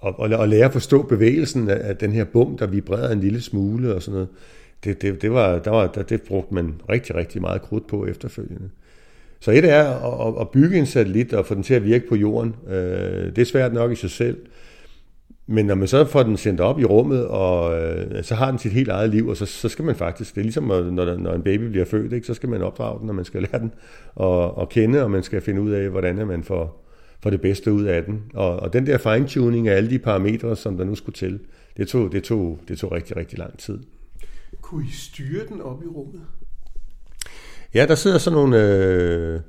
og, 0.00 0.20
og, 0.20 0.30
og 0.30 0.48
lære 0.48 0.64
at 0.64 0.72
forstå 0.72 1.02
bevægelsen 1.02 1.68
af, 1.68 1.88
af 1.88 1.96
den 1.96 2.12
her 2.12 2.24
bum, 2.24 2.58
der 2.58 2.66
vibrerede 2.66 3.12
en 3.12 3.20
lille 3.20 3.40
smule 3.40 3.94
og 3.94 4.02
sådan 4.02 4.14
noget. 4.14 4.28
Det, 4.84 5.02
det, 5.02 5.22
det, 5.22 5.32
var, 5.32 5.58
der 5.58 5.70
var, 5.70 5.86
der, 5.86 6.02
det 6.02 6.22
brugte 6.22 6.54
man 6.54 6.74
rigtig, 6.88 7.14
rigtig 7.14 7.40
meget 7.40 7.62
krudt 7.62 7.86
på 7.86 8.06
efterfølgende. 8.06 8.70
Så 9.44 9.50
et 9.50 9.64
er 9.64 9.84
at, 10.26 10.40
at 10.40 10.48
bygge 10.48 10.78
en 10.78 10.86
satellit 10.86 11.32
og 11.32 11.46
få 11.46 11.54
den 11.54 11.62
til 11.62 11.74
at 11.74 11.84
virke 11.84 12.08
på 12.08 12.16
jorden. 12.16 12.54
Øh, 12.68 13.36
det 13.36 13.38
er 13.38 13.44
svært 13.44 13.72
nok 13.72 13.92
i 13.92 13.94
sig 13.94 14.10
selv. 14.10 14.38
Men 15.46 15.66
når 15.66 15.74
man 15.74 15.88
så 15.88 16.04
får 16.04 16.22
den 16.22 16.36
sendt 16.36 16.60
op 16.60 16.80
i 16.80 16.84
rummet, 16.84 17.26
og 17.26 17.82
øh, 17.82 18.24
så 18.24 18.34
har 18.34 18.50
den 18.50 18.58
sit 18.58 18.72
helt 18.72 18.88
eget 18.88 19.10
liv, 19.10 19.28
og 19.28 19.36
så, 19.36 19.46
så 19.46 19.68
skal 19.68 19.84
man 19.84 19.96
faktisk, 19.96 20.34
det 20.34 20.40
er 20.40 20.44
ligesom 20.44 20.64
når, 20.64 21.16
når 21.16 21.32
en 21.32 21.42
baby 21.42 21.62
bliver 21.62 21.84
født, 21.84 22.12
ikke, 22.12 22.26
så 22.26 22.34
skal 22.34 22.48
man 22.48 22.62
opdrage 22.62 23.00
den, 23.00 23.08
og 23.08 23.14
man 23.14 23.24
skal 23.24 23.42
lære 23.42 23.58
den 23.58 23.72
at, 24.20 24.62
at 24.62 24.68
kende, 24.68 25.02
og 25.02 25.10
man 25.10 25.22
skal 25.22 25.40
finde 25.40 25.60
ud 25.60 25.70
af, 25.70 25.88
hvordan 25.88 26.26
man 26.26 26.42
får, 26.42 26.86
får 27.22 27.30
det 27.30 27.40
bedste 27.40 27.72
ud 27.72 27.84
af 27.84 28.04
den. 28.04 28.22
Og, 28.34 28.56
og 28.56 28.72
den 28.72 28.86
der 28.86 28.98
fine-tuning 28.98 29.68
af 29.68 29.76
alle 29.76 29.90
de 29.90 29.98
parametre, 29.98 30.56
som 30.56 30.76
der 30.76 30.84
nu 30.84 30.94
skulle 30.94 31.14
til, 31.14 31.40
det 31.76 31.88
tog, 31.88 32.12
det 32.12 32.24
tog, 32.24 32.58
det 32.68 32.78
tog 32.78 32.92
rigtig, 32.92 33.16
rigtig 33.16 33.38
lang 33.38 33.58
tid. 33.58 33.78
Kunne 34.60 34.84
I 34.84 34.92
styre 34.92 35.46
den 35.48 35.60
op 35.60 35.82
i 35.82 35.86
rummet? 35.86 36.20
Ja, 37.74 37.86
der 37.86 37.94
sidder 37.94 38.18
sådan 38.18 38.36
nogle... 38.36 38.62
Øh, 38.62 39.40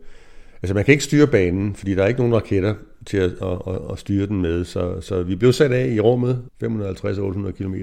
altså 0.62 0.74
man 0.74 0.86
kan 0.86 0.92
ikke 0.92 1.04
styre 1.04 1.28
banen, 1.28 1.76
fordi 1.76 1.96
der 1.96 2.04
er 2.04 2.08
ikke 2.08 2.20
nogen 2.20 2.36
raketter 2.36 2.76
til 3.06 3.18
at, 3.18 3.32
at, 3.42 3.58
at, 3.68 3.80
at 3.92 4.00
styre 4.00 4.28
den 4.28 4.42
med. 4.42 4.66
Så, 4.66 5.02
så 5.02 5.24
vi 5.24 5.36
blev 5.36 5.54
sat 5.54 5.72
af 5.72 5.88
i 5.88 6.00
rummet, 6.00 6.42
550-800 6.64 7.52
km 7.52 7.76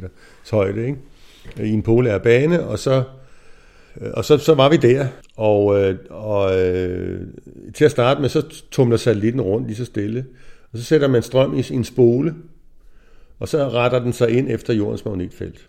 højde, 0.51 0.87
ikke? 0.87 0.99
i 1.63 1.71
en 1.71 1.83
polær 1.83 2.19
bane, 2.19 2.65
og 2.67 2.79
så, 2.79 3.03
øh, 4.01 4.11
og 4.15 4.25
så, 4.25 4.39
så 4.39 4.55
var 4.55 4.69
vi 4.69 4.77
der. 4.77 5.07
Og, 5.37 5.83
øh, 5.83 5.99
og 6.11 6.61
øh, 6.61 7.21
til 7.75 7.85
at 7.85 7.91
starte 7.91 8.21
med, 8.21 8.29
så 8.29 8.43
tumler 8.71 8.97
satellitten 8.97 9.41
rundt 9.41 9.67
lige 9.67 9.77
så 9.77 9.85
stille. 9.85 10.25
Og 10.73 10.79
så 10.79 10.85
sætter 10.85 11.09
man 11.09 11.23
strøm 11.23 11.59
i 11.59 11.65
en 11.71 11.85
spole, 11.85 12.35
og 13.39 13.49
så 13.49 13.69
retter 13.69 13.99
den 13.99 14.13
sig 14.13 14.31
ind 14.31 14.51
efter 14.51 14.75
jordens 14.75 15.05
magnetfelt. 15.05 15.69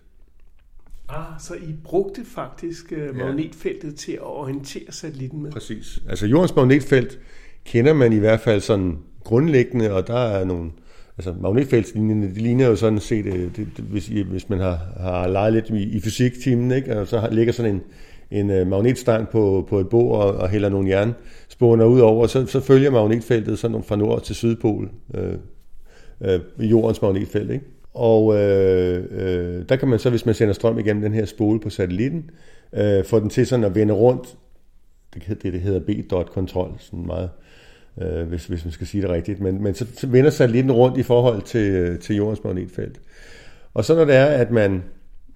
Ah, 1.14 1.40
så 1.40 1.54
I 1.54 1.74
brugte 1.84 2.24
faktisk 2.24 2.92
uh, 2.92 3.16
magnetfeltet 3.16 3.90
ja. 3.90 3.96
til 3.96 4.12
at 4.12 4.22
orientere 4.22 4.92
satellitten 4.92 5.42
med? 5.42 5.50
Præcis. 5.52 6.02
Altså 6.08 6.26
jordens 6.26 6.56
magnetfelt 6.56 7.18
kender 7.64 7.92
man 7.92 8.12
i 8.12 8.18
hvert 8.18 8.40
fald 8.40 8.60
sådan 8.60 8.98
grundlæggende, 9.24 9.92
og 9.92 10.06
der 10.06 10.18
er 10.18 10.44
nogle... 10.44 10.70
Altså 11.18 11.34
magnetfeltslinjerne, 11.40 12.34
de 12.34 12.40
ligner 12.40 12.66
jo 12.66 12.76
sådan 12.76 12.98
set, 12.98 13.26
øh, 13.26 13.32
det, 13.32 13.56
det, 13.56 13.84
hvis, 13.90 14.06
hvis 14.06 14.48
man 14.48 14.58
har, 14.58 14.78
har 15.00 15.28
leget 15.28 15.52
lidt 15.52 15.70
i, 15.70 15.96
i 15.96 16.00
fysiktimen, 16.00 16.72
ikke? 16.72 17.00
og 17.00 17.06
så 17.06 17.28
ligger 17.32 17.52
sådan 17.52 17.74
en, 17.74 17.82
en 18.30 18.60
uh, 18.60 18.66
magnetstang 18.66 19.28
på, 19.28 19.66
på 19.68 19.80
et 19.80 19.88
bord 19.88 20.24
og, 20.24 20.34
og 20.34 20.48
hælder 20.48 20.68
nogle 20.68 20.88
jernspåner 20.88 21.84
ud 21.84 22.00
over, 22.00 22.26
så, 22.26 22.46
så 22.46 22.60
følger 22.60 22.90
magnetfeltet 22.90 23.58
sådan 23.58 23.82
fra 23.82 23.96
nord 23.96 24.22
til 24.22 24.34
sydpol, 24.34 24.90
øh, 25.14 25.34
øh, 26.20 26.40
jordens 26.58 27.02
magnetfelt. 27.02 27.50
Ikke? 27.50 27.64
Og 27.94 28.36
øh, 28.36 29.04
øh, 29.10 29.64
der 29.68 29.76
kan 29.76 29.88
man 29.88 29.98
så, 29.98 30.10
hvis 30.10 30.26
man 30.26 30.34
sender 30.34 30.54
strøm 30.54 30.78
igennem 30.78 31.02
den 31.02 31.14
her 31.14 31.24
spole 31.24 31.60
på 31.60 31.70
satellitten, 31.70 32.30
øh, 32.72 33.04
få 33.04 33.20
den 33.20 33.30
til 33.30 33.46
sådan 33.46 33.64
at 33.64 33.74
vende 33.74 33.94
rundt. 33.94 34.36
Det, 35.14 35.42
det, 35.42 35.52
det 35.52 35.60
hedder 35.60 35.80
B-dot-kontrol, 35.80 36.76
sådan 36.78 37.06
meget, 37.06 37.30
øh, 38.02 38.28
hvis, 38.28 38.46
hvis 38.46 38.64
man 38.64 38.72
skal 38.72 38.86
sige 38.86 39.02
det 39.02 39.10
rigtigt. 39.10 39.40
Men, 39.40 39.62
men 39.62 39.74
så, 39.74 39.86
så 39.94 40.06
vender 40.06 40.30
satellitten 40.30 40.72
rundt 40.72 40.98
i 40.98 41.02
forhold 41.02 41.42
til, 41.42 41.70
øh, 41.72 41.98
til 41.98 42.16
jordens 42.16 42.44
magnetfelt. 42.44 43.00
Og 43.74 43.84
så 43.84 43.94
når 43.94 44.04
det 44.04 44.14
er, 44.14 44.26
at 44.26 44.50
man 44.50 44.82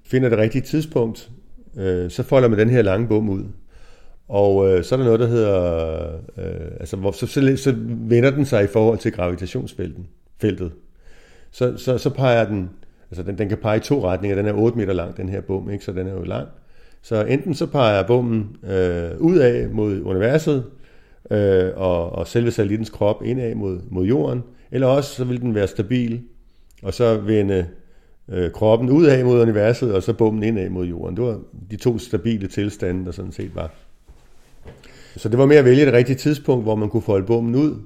finder 0.07 0.29
det 0.29 0.39
rigtige 0.39 0.63
tidspunkt, 0.63 1.31
øh, 1.77 2.11
så 2.11 2.23
folder 2.23 2.49
man 2.49 2.59
den 2.59 2.71
her 2.71 2.83
lange 2.83 3.09
bum 3.09 3.29
ud. 3.29 3.45
Og 4.29 4.71
øh, 4.71 4.85
så 4.85 4.95
er 4.95 4.97
der 4.97 5.05
noget, 5.05 5.21
der 5.21 5.27
hedder, 5.27 6.05
øh, 6.39 6.71
altså 6.81 6.97
hvor, 6.97 7.11
så, 7.11 7.27
så, 7.27 7.57
så 7.57 7.75
vender 7.87 8.31
den 8.31 8.45
sig 8.45 8.65
i 8.65 8.67
forhold 8.67 8.99
til 8.99 9.13
gravitationsfeltet. 9.13 10.05
Feltet 10.41 10.73
så, 11.51 11.77
så, 11.77 11.99
så 11.99 12.11
peger 12.11 12.45
den, 12.45 12.71
altså 13.11 13.23
den, 13.23 13.39
den 13.39 13.49
kan 13.49 13.59
pege 13.59 13.77
i 13.77 13.81
to 13.81 14.05
retninger, 14.05 14.37
den 14.37 14.47
er 14.47 14.53
8 14.53 14.79
meter 14.79 14.93
lang, 14.93 15.17
den 15.17 15.29
her 15.29 15.41
bom, 15.41 15.71
ikke? 15.71 15.85
så 15.85 15.93
den 15.93 16.07
er 16.07 16.13
jo 16.13 16.23
lang. 16.23 16.49
Så 17.03 17.25
enten 17.25 17.55
så 17.55 17.67
peger 17.67 18.07
bommen 18.07 18.57
øh, 18.63 19.11
ud 19.21 19.37
af 19.37 19.69
mod 19.69 20.03
universet, 20.05 20.65
øh, 21.31 21.71
og, 21.77 22.13
og 22.13 22.27
selve 22.27 22.51
satellittens 22.51 22.91
krop 22.91 23.23
indad 23.25 23.55
mod, 23.55 23.81
mod 23.91 24.07
jorden, 24.07 24.43
eller 24.71 24.87
også 24.87 25.15
så 25.15 25.25
vil 25.25 25.41
den 25.41 25.55
være 25.55 25.67
stabil, 25.67 26.23
og 26.83 26.95
så 26.95 27.17
vende 27.17 27.67
øh, 28.29 28.51
kroppen 28.51 28.91
ud 28.91 29.07
af 29.07 29.25
mod 29.25 29.43
universet, 29.43 29.95
og 29.95 30.03
så 30.03 30.13
bommen 30.13 30.43
indad 30.43 30.69
mod 30.69 30.87
jorden. 30.87 31.17
Det 31.17 31.25
var 31.25 31.41
de 31.71 31.77
to 31.77 31.99
stabile 31.99 32.49
tilstande, 32.49 33.05
der 33.05 33.13
sådan 33.13 33.33
set 33.33 33.55
var. 33.55 33.71
Så 35.17 35.29
det 35.29 35.39
var 35.39 35.47
med 35.47 35.57
at 35.57 35.65
vælge 35.65 35.85
det 35.85 35.93
rigtige 35.93 36.17
tidspunkt, 36.17 36.65
hvor 36.65 36.75
man 36.75 36.89
kunne 36.89 37.03
folde 37.03 37.27
bommen 37.27 37.55
ud, 37.55 37.77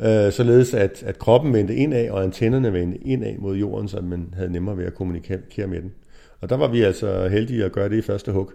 øh, 0.00 0.32
således 0.32 0.74
at, 0.74 1.02
at 1.02 1.18
kroppen 1.18 1.52
vendte 1.52 1.74
indad, 1.74 2.10
og 2.10 2.22
antennerne 2.22 2.72
vendte 2.72 2.98
indad 2.98 3.38
mod 3.38 3.56
jorden, 3.56 3.88
så 3.88 4.00
man 4.00 4.34
havde 4.36 4.52
nemmere 4.52 4.76
ved 4.76 4.84
at 4.84 4.94
kommunikere 4.94 5.66
med 5.66 5.82
den. 5.82 5.92
Og 6.40 6.48
der 6.48 6.56
var 6.56 6.68
vi 6.68 6.82
altså 6.82 7.28
heldige 7.28 7.64
at 7.64 7.72
gøre 7.72 7.88
det 7.88 7.96
i 7.96 8.02
første 8.02 8.32
hug. 8.32 8.52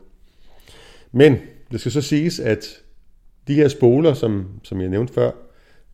Men 1.12 1.38
det 1.72 1.80
skal 1.80 1.92
så 1.92 2.02
siges, 2.02 2.40
at 2.40 2.82
de 3.48 3.56
her 3.56 3.68
spoler, 3.68 4.14
som, 4.14 4.46
som 4.64 4.82
jeg 4.82 4.90
nævnte 4.90 5.14
før, 5.14 5.32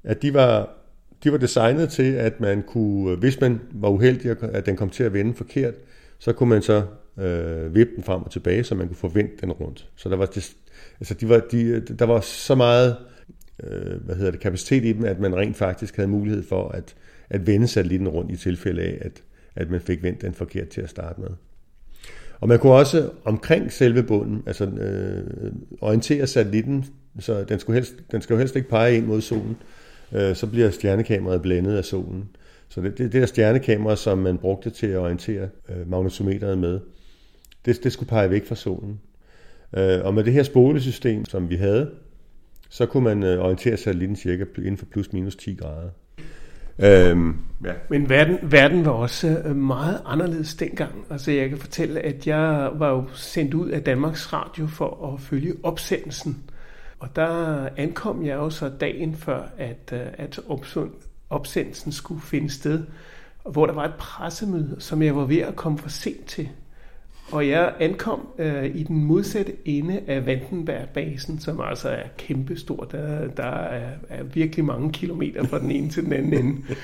at 0.04 0.22
de 0.22 0.34
var, 0.34 0.70
de 1.24 1.32
var 1.32 1.38
designet 1.38 1.90
til, 1.90 2.14
at 2.14 2.40
man 2.40 2.64
kunne, 2.64 3.16
hvis 3.16 3.42
man 3.42 3.62
var 3.72 3.90
uheldig, 3.90 4.36
at 4.42 4.66
den 4.66 4.76
kom 4.76 4.90
til 4.90 5.04
at 5.04 5.14
vende 5.14 5.34
forkert, 5.34 5.74
så 6.20 6.34
kunne 6.34 6.50
man 6.50 6.62
så 6.62 6.84
øh, 7.20 7.76
vippe 7.76 7.96
den 7.96 8.04
frem 8.04 8.24
og 8.24 8.32
tilbage, 8.32 8.64
så 8.64 8.76
man 8.76 8.88
kunne 8.88 8.98
få 8.98 9.08
vendt 9.08 9.42
den 9.42 9.52
rundt. 9.52 9.90
Så 9.96 10.10
der 10.10 10.16
var, 10.16 10.26
altså 11.00 11.14
de 11.14 11.30
var, 11.30 11.42
de, 11.52 11.80
der 11.80 12.06
var 12.06 12.20
så 12.20 12.56
meget 12.56 12.96
øh, 13.64 14.02
hvad 14.06 14.16
hedder 14.16 14.32
det, 14.32 14.40
kapacitet 14.40 14.86
i 14.86 14.94
dem, 14.94 15.06
at 15.06 15.20
man 15.20 15.36
rent 15.36 15.58
faktisk 15.58 15.96
havde 15.96 16.10
mulighed 16.10 16.44
for 16.44 16.70
at, 16.70 16.96
at 17.30 17.48
vende 17.48 17.68
satellitten 17.68 18.08
rundt 18.08 18.32
i 18.32 18.36
tilfælde 18.36 18.82
af, 18.82 18.98
at, 19.02 19.24
at 19.56 19.70
man 19.70 19.82
fik 19.82 20.04
vendt 20.04 20.22
den 20.22 20.34
forkert 20.34 20.68
til 20.68 20.82
at 20.82 20.90
starte 20.90 21.22
med. 21.22 21.30
Og 22.40 22.48
man 22.48 22.60
kunne 22.60 22.74
også 22.74 23.10
omkring 23.24 23.72
selve 23.72 24.04
bunden, 24.04 24.44
altså 24.46 24.66
øh, 24.66 25.52
orientere 25.82 26.28
satellitten, 26.28 26.86
så 27.20 27.44
den, 27.44 27.60
skulle 27.60 27.76
helst, 27.76 27.96
den 28.12 28.22
skal 28.22 28.34
jo 28.34 28.38
helst 28.38 28.56
ikke 28.56 28.70
pege 28.70 28.98
ind 28.98 29.06
mod 29.06 29.22
solen, 29.22 29.58
øh, 30.12 30.36
så 30.36 30.48
bliver 30.48 30.70
stjernekameraet 30.70 31.42
blændet 31.42 31.78
af 31.78 31.86
solen. 31.86 32.30
Så 32.70 32.82
det, 32.82 32.98
det, 32.98 33.14
det 33.14 33.22
der 33.22 33.26
stjernekamera, 33.26 33.96
som 33.96 34.18
man 34.18 34.38
brugte 34.38 34.70
til 34.70 34.88
at 34.88 34.98
orientere 34.98 35.50
øh, 35.70 35.90
magnetometeret 35.90 36.58
med, 36.58 36.80
det, 37.66 37.84
det 37.84 37.92
skulle 37.92 38.10
pege 38.10 38.30
væk 38.30 38.46
fra 38.46 38.56
solen. 38.56 39.00
Øh, 39.78 40.06
og 40.06 40.14
med 40.14 40.24
det 40.24 40.34
her 40.34 40.44
spolesystem, 40.44 41.26
som 41.26 41.50
vi 41.50 41.56
havde, 41.56 41.92
så 42.70 42.86
kunne 42.86 43.04
man 43.04 43.24
øh, 43.24 43.40
orientere 43.40 43.78
satellitten 43.78 44.16
cirka 44.16 44.46
inden 44.58 44.78
for 44.78 44.86
plus 44.86 45.14
minus 45.14 45.36
10 45.36 45.54
grader. 45.56 45.90
Øhm, 46.80 47.38
ja. 47.66 47.74
Men 47.90 48.10
verden, 48.10 48.38
verden 48.42 48.86
var 48.86 48.92
også 48.92 49.42
øh, 49.46 49.56
meget 49.56 50.02
anderledes 50.06 50.56
dengang. 50.56 51.06
Altså 51.10 51.32
jeg 51.32 51.50
kan 51.50 51.58
fortælle, 51.58 52.00
at 52.00 52.28
jeg 52.28 52.70
var 52.74 52.90
jo 52.90 53.06
sendt 53.14 53.54
ud 53.54 53.70
af 53.70 53.84
Danmarks 53.84 54.34
Radio 54.34 54.68
for 54.68 55.14
at 55.14 55.22
følge 55.22 55.54
opsendelsen. 55.64 56.44
Og 57.00 57.16
der 57.16 57.70
ankom 57.78 58.26
jeg 58.26 58.36
jo 58.36 58.50
så 58.50 58.70
dagen 58.70 59.16
før, 59.16 59.42
at, 59.58 59.94
øh, 59.94 60.00
at 60.14 60.40
opsendelsen 61.30 61.92
skulle 61.92 62.22
finde 62.22 62.50
sted, 62.50 62.84
hvor 63.52 63.66
der 63.66 63.74
var 63.74 63.86
et 63.86 63.96
pressemøde, 64.00 64.76
som 64.80 65.02
jeg 65.02 65.16
var 65.16 65.26
ved 65.26 65.38
at 65.38 65.56
komme 65.56 65.78
for 65.78 65.90
sent 65.90 66.26
til. 66.26 66.50
Og 67.32 67.48
jeg 67.48 67.74
ankom 67.80 68.28
øh, 68.38 68.76
i 68.76 68.84
den 68.84 69.04
modsatte 69.04 69.54
ende 69.66 70.02
af 70.08 70.26
Vandenbergbasen, 70.26 71.40
som 71.40 71.62
altså 71.62 71.90
er 71.90 72.08
kæmpestor. 72.18 72.84
Der, 72.84 73.28
der 73.28 73.44
er, 73.44 73.92
er 74.10 74.24
virkelig 74.24 74.66
mange 74.66 74.92
kilometer 74.92 75.44
fra 75.44 75.60
den 75.60 75.72
ene 75.72 75.90
til 75.90 76.06
den 76.06 76.14
anden 76.14 76.34
ende. 76.34 76.62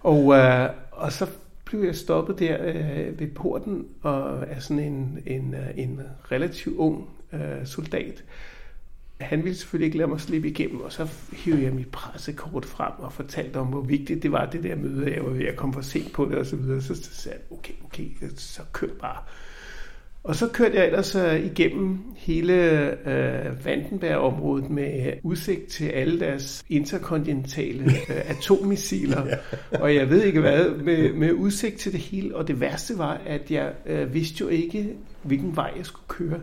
Og, 0.00 0.34
øh, 0.34 0.68
og 0.92 1.12
så 1.12 1.26
blev 1.64 1.82
jeg 1.82 1.96
stoppet 1.96 2.38
der 2.38 2.56
øh, 2.60 3.20
ved 3.20 3.26
porten 3.26 3.86
og 4.02 4.44
er 4.48 4.60
sådan 4.60 4.82
en, 4.82 5.18
en, 5.26 5.54
øh, 5.54 5.66
en 5.76 6.00
relativt 6.32 6.76
ung 6.76 7.08
øh, 7.32 7.66
soldat. 7.66 8.24
Han 9.20 9.44
ville 9.44 9.56
selvfølgelig 9.56 9.86
ikke 9.86 9.98
lade 9.98 10.08
mig 10.08 10.20
slippe 10.20 10.48
igennem, 10.48 10.80
og 10.80 10.92
så 10.92 11.08
hævde 11.32 11.62
jeg 11.62 11.72
mit 11.72 11.88
pressekort 11.88 12.64
frem 12.64 12.92
og 12.98 13.12
fortalte 13.12 13.56
om, 13.56 13.66
hvor 13.66 13.80
vigtigt 13.80 14.22
det 14.22 14.32
var, 14.32 14.46
det 14.46 14.62
der 14.62 14.76
møde. 14.76 15.12
Jeg 15.14 15.24
var 15.24 15.30
ved 15.30 15.46
at 15.46 15.56
komme 15.56 15.72
for 15.74 15.80
sent 15.80 16.12
på 16.12 16.24
det, 16.24 16.34
og 16.34 16.46
så 16.46 16.56
videre. 16.56 16.82
Så 16.82 16.94
sagde 16.94 17.38
jeg, 17.38 17.58
okay, 17.58 17.72
okay, 17.84 18.08
så 18.36 18.62
kør 18.72 18.88
bare. 19.00 19.22
Og 20.22 20.34
så 20.34 20.48
kørte 20.48 20.76
jeg 20.76 20.86
ellers 20.86 21.16
uh, 21.16 21.44
igennem 21.44 21.98
hele 22.16 22.54
uh, 23.06 23.66
Vandenberg-området 23.66 24.70
med 24.70 25.12
udsigt 25.22 25.66
til 25.66 25.84
alle 25.84 26.20
deres 26.20 26.64
interkontinentale 26.68 27.84
uh, 27.84 28.16
atommissiler. 28.36 29.26
ja. 29.26 29.36
Og 29.80 29.94
jeg 29.94 30.10
ved 30.10 30.22
ikke 30.22 30.40
hvad, 30.40 30.70
med, 30.70 31.12
med 31.12 31.32
udsigt 31.32 31.76
til 31.76 31.92
det 31.92 32.00
hele. 32.00 32.36
Og 32.36 32.48
det 32.48 32.60
værste 32.60 32.98
var, 32.98 33.20
at 33.26 33.50
jeg 33.50 33.72
uh, 33.90 34.14
vidste 34.14 34.36
jo 34.40 34.48
ikke, 34.48 34.94
hvilken 35.22 35.56
vej 35.56 35.72
jeg 35.76 35.86
skulle 35.86 36.08
køre. 36.08 36.40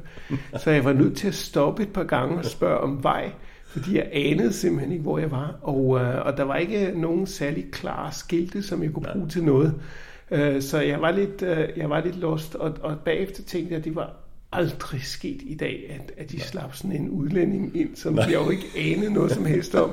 Så 0.57 0.71
jeg 0.71 0.85
var 0.85 0.93
nødt 0.93 1.17
til 1.17 1.27
at 1.27 1.35
stoppe 1.35 1.83
et 1.83 1.93
par 1.93 2.03
gange 2.03 2.37
og 2.37 2.45
spørge 2.45 2.77
om 2.77 3.03
vej 3.03 3.31
fordi 3.67 3.97
jeg 3.97 4.09
anede 4.13 4.53
simpelthen 4.53 4.91
ikke, 4.91 5.03
hvor 5.03 5.19
jeg 5.19 5.31
var. 5.31 5.55
Og, 5.61 5.99
øh, 5.99 6.25
og 6.25 6.37
der 6.37 6.43
var 6.43 6.55
ikke 6.55 6.91
nogen 6.95 7.27
særlig 7.27 7.65
klare 7.71 8.11
skilte, 8.11 8.63
som 8.63 8.83
jeg 8.83 8.93
kunne 8.93 9.07
bruge 9.13 9.27
til 9.27 9.43
noget. 9.43 9.73
Øh, 10.31 10.61
så 10.61 10.81
jeg 10.81 11.01
var 11.01 11.11
lidt, 11.11 11.41
øh, 11.41 11.69
jeg 11.77 11.89
var 11.89 12.03
lidt 12.03 12.19
lost, 12.19 12.55
og, 12.55 12.77
og 12.81 12.97
bagefter 13.05 13.43
tænkte 13.43 13.71
jeg, 13.71 13.79
at 13.79 13.85
det 13.85 13.95
var 13.95 14.15
aldrig 14.51 15.01
sket 15.03 15.41
i 15.41 15.55
dag, 15.55 15.99
at, 15.99 16.11
at 16.17 16.31
de 16.31 16.39
slap 16.39 16.75
sådan 16.75 16.91
en 16.91 17.09
udlænding 17.09 17.77
ind, 17.77 17.95
som 17.95 18.13
Nej. 18.13 18.25
jeg 18.25 18.33
jo 18.33 18.49
ikke 18.49 18.65
anede 18.77 19.13
noget 19.13 19.31
som 19.31 19.45
helst 19.45 19.75
om, 19.75 19.91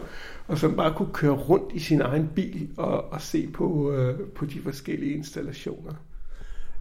og 0.49 0.59
som 0.59 0.77
bare 0.77 0.95
kunne 0.97 1.13
køre 1.13 1.33
rundt 1.33 1.75
i 1.75 1.79
sin 1.79 2.01
egen 2.01 2.31
bil 2.35 2.69
og, 2.77 3.13
og 3.13 3.21
se 3.21 3.49
på, 3.55 3.93
øh, 3.93 4.21
på 4.35 4.45
de 4.45 4.61
forskellige 4.63 5.15
installationer. 5.15 5.93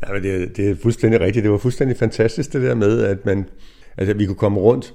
Ja, 0.08 0.14
men 0.14 0.24
det, 0.24 0.58
det 0.58 0.70
er 0.70 0.76
fuldstændig 0.76 1.20
rigtigt. 1.20 1.44
Det 1.44 1.52
var 1.52 1.58
fuldstændig 1.58 1.98
fantastisk 1.98 2.54
det 2.54 2.62
der 2.62 2.76
med, 2.76 3.04
at 3.04 3.26
man, 3.26 3.50
altså, 3.98 4.14
vi 4.14 4.26
kunne 4.26 4.36
komme 4.36 4.60
rundt 4.60 4.94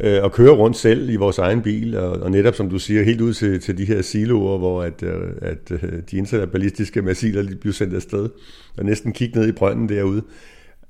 øh, 0.00 0.22
og 0.22 0.32
køre 0.32 0.50
rundt 0.50 0.76
selv 0.76 1.10
i 1.10 1.16
vores 1.16 1.38
egen 1.38 1.62
bil, 1.62 1.96
og, 1.96 2.10
og 2.10 2.30
netop 2.30 2.54
som 2.54 2.70
du 2.70 2.78
siger, 2.78 3.02
helt 3.02 3.20
ud 3.20 3.34
til, 3.34 3.60
til 3.60 3.78
de 3.78 3.84
her 3.84 4.02
siloer, 4.02 4.58
hvor 4.58 4.82
at, 4.82 5.02
øh, 5.02 5.32
at 5.42 5.70
øh, 5.70 5.92
de 6.10 6.16
interballistiske 6.16 7.02
missiler 7.02 7.42
de 7.42 7.56
blev 7.56 7.72
sendt 7.72 7.94
afsted, 7.94 8.28
og 8.78 8.84
næsten 8.84 9.12
kigge 9.12 9.38
ned 9.38 9.48
i 9.48 9.52
brønden 9.52 9.88
derude. 9.88 10.22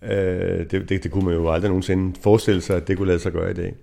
Øh, 0.03 0.11
det, 0.71 0.89
det, 0.89 1.05
det 1.05 1.11
kunne 1.11 1.25
man 1.25 1.35
jo 1.35 1.51
aldrig 1.51 1.69
nogensinde 1.69 2.15
forestille 2.23 2.61
sig, 2.61 2.77
at 2.77 2.89
det 2.89 2.97
kunne 2.97 3.09
lade 3.09 3.19
sig 3.19 3.33
gøre 3.33 3.51
i 3.51 3.55
dag. 3.55 3.75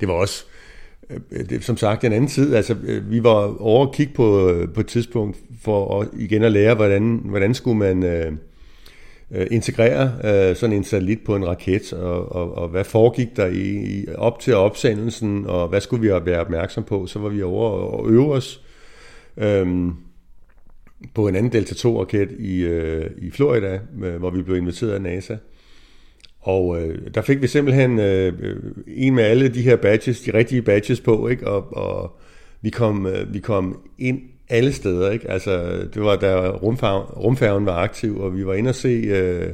Det 0.00 0.08
var 0.08 0.14
også, 0.14 0.44
øh, 1.10 1.48
det, 1.48 1.64
som 1.64 1.76
sagt, 1.76 2.04
en 2.04 2.12
anden 2.12 2.30
tid. 2.30 2.54
Altså, 2.54 2.76
øh, 2.84 3.10
vi 3.10 3.22
var 3.22 3.62
over 3.62 3.86
at 3.86 3.94
kigge 3.94 4.12
på, 4.14 4.50
øh, 4.50 4.68
på 4.74 4.80
et 4.80 4.86
tidspunkt 4.86 5.36
for 5.62 6.00
at, 6.00 6.08
igen 6.18 6.42
at 6.42 6.52
lære, 6.52 6.74
hvordan, 6.74 7.20
hvordan 7.24 7.54
skulle 7.54 7.78
man... 7.78 8.02
Øh, 8.02 8.32
Øh, 9.30 9.46
integrere 9.50 10.12
øh, 10.24 10.56
sådan 10.56 10.76
en 10.76 10.84
satellit 10.84 11.24
på 11.24 11.36
en 11.36 11.46
raket, 11.46 11.92
og, 11.92 12.32
og, 12.32 12.58
og 12.58 12.68
hvad 12.68 12.84
foregik 12.84 13.36
der 13.36 13.46
i, 13.46 13.60
i, 13.60 14.06
op 14.14 14.40
til 14.40 14.54
opsendelsen, 14.54 15.46
og 15.46 15.68
hvad 15.68 15.80
skulle 15.80 16.02
vi 16.02 16.26
være 16.26 16.40
opmærksom 16.40 16.84
på, 16.84 17.06
så 17.06 17.18
var 17.18 17.28
vi 17.28 17.42
over 17.42 17.70
og 17.70 18.10
øve 18.10 18.32
os 18.32 18.62
øh, 19.36 19.66
på 21.14 21.28
en 21.28 21.36
anden 21.36 21.52
Delta 21.52 21.74
2-raket 21.74 22.30
i, 22.38 22.60
øh, 22.60 23.10
i 23.18 23.30
Florida, 23.30 23.80
øh, 24.04 24.16
hvor 24.16 24.30
vi 24.30 24.42
blev 24.42 24.56
inviteret 24.56 24.92
af 24.92 25.02
NASA. 25.02 25.36
Og 26.40 26.82
øh, 26.82 27.14
der 27.14 27.22
fik 27.22 27.42
vi 27.42 27.46
simpelthen 27.46 27.98
øh, 27.98 28.32
en 28.86 29.14
med 29.14 29.24
alle 29.24 29.48
de 29.48 29.62
her 29.62 29.76
badges, 29.76 30.20
de 30.20 30.34
rigtige 30.34 30.62
badges 30.62 31.00
på, 31.00 31.28
ikke? 31.28 31.48
Og, 31.48 31.76
og 31.76 32.18
vi, 32.62 32.70
kom, 32.70 33.06
øh, 33.06 33.34
vi 33.34 33.38
kom 33.38 33.80
ind 33.98 34.20
alle 34.48 34.72
steder. 34.72 35.10
Ikke? 35.10 35.30
Altså, 35.30 35.84
det 35.94 36.02
var 36.02 36.16
da 36.16 36.50
rumfærgen, 36.50 37.02
rumfærgen 37.02 37.66
var 37.66 37.76
aktiv, 37.76 38.20
og 38.20 38.36
vi 38.36 38.46
var 38.46 38.54
inde 38.54 38.68
og 38.68 38.74
se 38.74 38.88
øh, 38.88 39.48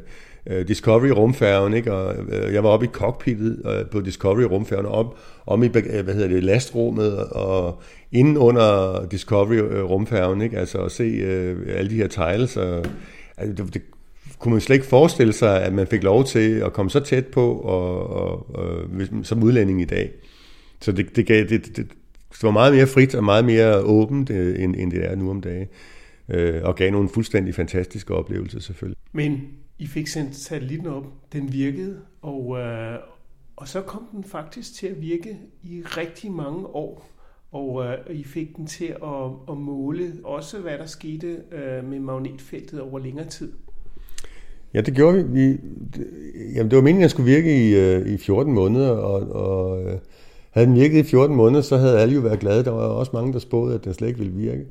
øh, 0.47 0.61
uh, 0.61 0.69
Discovery 0.69 1.09
rumfærgen, 1.09 1.75
ikke? 1.75 1.93
og 1.93 2.15
uh, 2.19 2.55
jeg 2.55 2.65
var 2.65 2.71
oppe 2.71 2.87
i 2.87 2.89
cockpittet 2.89 3.63
uh, 3.65 3.91
på 3.91 4.01
Discovery 4.01 4.43
rumfærgen, 4.43 4.87
op 4.87 5.19
om 5.47 5.63
i 5.63 5.67
hvad 5.67 6.15
hedder 6.15 6.29
det, 6.29 6.45
lastrummet, 6.45 7.19
og 7.19 7.83
inden 8.13 8.37
under 8.37 9.01
Discovery 9.11 9.59
rumfærgen, 9.83 10.43
ikke? 10.43 10.59
altså 10.59 10.79
at 10.79 10.93
se 10.93 11.05
uh, 11.05 11.59
alle 11.77 11.91
de 11.91 11.97
her 11.97 12.09
tiles, 12.09 12.57
og, 12.57 12.85
altså, 13.37 13.65
det, 13.65 13.75
det 13.75 13.83
kunne 14.39 14.53
man 14.53 14.61
slet 14.61 14.77
ikke 14.77 14.87
forestille 14.87 15.33
sig, 15.33 15.63
at 15.63 15.73
man 15.73 15.87
fik 15.87 16.03
lov 16.03 16.25
til 16.25 16.55
at 16.55 16.73
komme 16.73 16.91
så 16.91 17.01
tæt 17.01 17.27
på, 17.27 17.53
og, 17.53 18.11
og, 18.11 18.57
og 18.57 18.67
som 19.23 19.43
udlænding 19.43 19.83
i 19.83 19.85
dag. 19.85 20.11
Så 20.81 20.93
det, 20.93 21.17
det, 21.17 21.27
gav, 21.27 21.45
det, 21.45 21.77
det, 21.77 21.87
det 22.41 22.47
var 22.47 22.51
meget 22.51 22.75
mere 22.75 22.87
frit 22.87 23.15
og 23.15 23.25
meget 23.25 23.45
mere 23.45 23.81
åbent, 23.81 24.31
øh, 24.31 24.63
end, 24.63 24.77
end 24.77 24.91
det 24.91 25.11
er 25.11 25.15
nu 25.15 25.31
om 25.31 25.41
dagen. 25.41 25.69
Øh, 26.29 26.63
og 26.63 26.77
gav 26.77 26.91
nogle 26.91 27.09
fuldstændig 27.09 27.55
fantastiske 27.55 28.15
oplevelser 28.15 28.61
selvfølgelig. 28.61 28.99
Men 29.13 29.41
I 29.79 29.87
fik 29.87 30.07
sendt 30.07 30.37
satellitten 30.37 30.87
op, 30.87 31.07
den 31.33 31.53
virkede, 31.53 31.97
og, 32.23 32.59
øh, 32.59 32.99
og 33.57 33.69
så 33.69 33.81
kom 33.81 34.09
den 34.13 34.25
faktisk 34.25 34.75
til 34.75 34.87
at 34.87 35.01
virke 35.01 35.37
i 35.63 35.83
rigtig 35.85 36.33
mange 36.33 36.67
år. 36.67 37.11
Og 37.53 37.85
øh, 37.85 38.17
I 38.17 38.25
fik 38.25 38.57
den 38.57 38.67
til 38.67 38.85
at, 38.85 39.31
at 39.51 39.57
måle 39.57 40.13
også, 40.25 40.59
hvad 40.59 40.79
der 40.79 40.87
skete 40.87 41.37
øh, 41.53 41.85
med 41.85 42.01
magnetfeltet 42.01 42.81
over 42.81 42.99
længere 42.99 43.27
tid. 43.27 43.53
Ja, 44.75 44.81
det 44.81 44.95
gjorde 44.95 45.17
vi. 45.17 45.23
vi 45.23 45.53
det, 45.95 46.07
jamen, 46.55 46.71
det 46.71 46.77
var 46.77 46.83
meningen, 46.83 47.03
at 47.05 47.11
den 47.11 47.11
skulle 47.11 47.33
virke 47.33 47.69
i, 47.69 47.75
øh, 47.75 48.15
i 48.15 48.17
14 48.17 48.53
måneder, 48.53 48.91
og, 48.91 49.31
og 49.31 49.83
øh, 49.85 49.99
havde 50.51 50.67
den 50.67 50.75
virket 50.75 50.99
i 50.99 51.03
14 51.03 51.37
måneder, 51.37 51.63
så 51.63 51.77
havde 51.77 51.99
alle 51.99 52.15
jo 52.15 52.21
været 52.21 52.41
glade. 52.41 52.65
Der 52.65 52.71
var 52.71 52.83
også 52.83 53.11
mange, 53.15 53.33
der 53.33 53.39
spåede, 53.39 53.75
at 53.75 53.85
den 53.85 53.95
slet 53.95 54.09
ikke 54.09 54.19
ville 54.19 54.35
virke. 54.35 54.65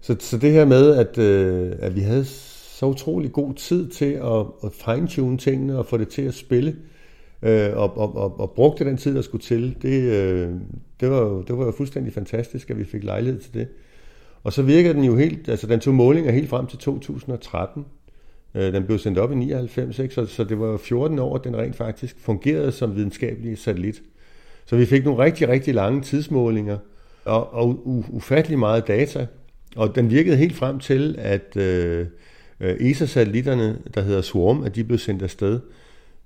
Så, 0.00 0.16
så 0.18 0.38
det 0.38 0.52
her 0.52 0.64
med, 0.64 0.96
at, 0.96 1.18
øh, 1.18 1.72
at 1.78 1.96
vi 1.96 2.00
havde 2.00 2.24
så 2.24 2.86
utrolig 2.86 3.32
god 3.32 3.54
tid 3.54 3.88
til 3.88 4.12
at, 4.12 4.46
at 4.64 4.72
fine-tune 4.72 5.38
tingene 5.38 5.78
og 5.78 5.86
få 5.86 5.96
det 5.96 6.08
til 6.08 6.22
at 6.22 6.34
spille, 6.34 6.76
øh, 7.42 7.76
og, 7.76 7.98
og, 7.98 8.16
og, 8.16 8.40
og 8.40 8.50
brugte 8.50 8.84
den 8.84 8.96
tid, 8.96 9.14
der 9.14 9.22
skulle 9.22 9.42
til, 9.42 9.76
det, 9.82 10.02
øh, 10.02 10.48
det, 11.00 11.10
var, 11.10 11.42
det 11.42 11.58
var 11.58 11.64
jo 11.64 11.70
fuldstændig 11.70 12.12
fantastisk, 12.12 12.70
at 12.70 12.78
vi 12.78 12.84
fik 12.84 13.04
lejlighed 13.04 13.40
til 13.40 13.54
det. 13.54 13.68
Og 14.44 14.52
så 14.52 14.62
virkede 14.62 14.94
den 14.94 15.04
jo 15.04 15.16
helt, 15.16 15.48
altså 15.48 15.66
den 15.66 15.80
tog 15.80 15.94
målinger 15.94 16.32
helt 16.32 16.48
frem 16.48 16.66
til 16.66 16.78
2013. 16.78 17.84
Øh, 18.54 18.72
den 18.72 18.84
blev 18.84 18.98
sendt 18.98 19.18
op 19.18 19.32
i 19.32 19.34
99, 19.34 19.98
ikke? 19.98 20.14
Så, 20.14 20.26
så 20.26 20.44
det 20.44 20.60
var 20.60 20.76
14 20.76 21.18
år, 21.18 21.34
at 21.36 21.44
den 21.44 21.56
rent 21.56 21.76
faktisk 21.76 22.16
fungerede 22.18 22.72
som 22.72 22.96
videnskabelig 22.96 23.58
satellit. 23.58 24.02
Så 24.66 24.76
vi 24.76 24.86
fik 24.86 25.04
nogle 25.04 25.24
rigtig, 25.24 25.48
rigtig 25.48 25.74
lange 25.74 26.02
tidsmålinger 26.02 26.78
og, 27.24 27.54
og 27.54 27.82
ufattelig 28.08 28.58
meget 28.58 28.88
data. 28.88 29.26
Og 29.76 29.94
den 29.94 30.10
virkede 30.10 30.36
helt 30.36 30.56
frem 30.56 30.78
til, 30.78 31.16
at 31.18 31.56
øh, 31.56 32.06
øh, 32.60 32.76
ESA-satellitterne, 32.80 33.78
der 33.94 34.00
hedder 34.00 34.20
Swarm, 34.20 34.62
at 34.62 34.74
de 34.74 34.84
blev 34.84 34.98
sendt 34.98 35.22
afsted. 35.22 35.60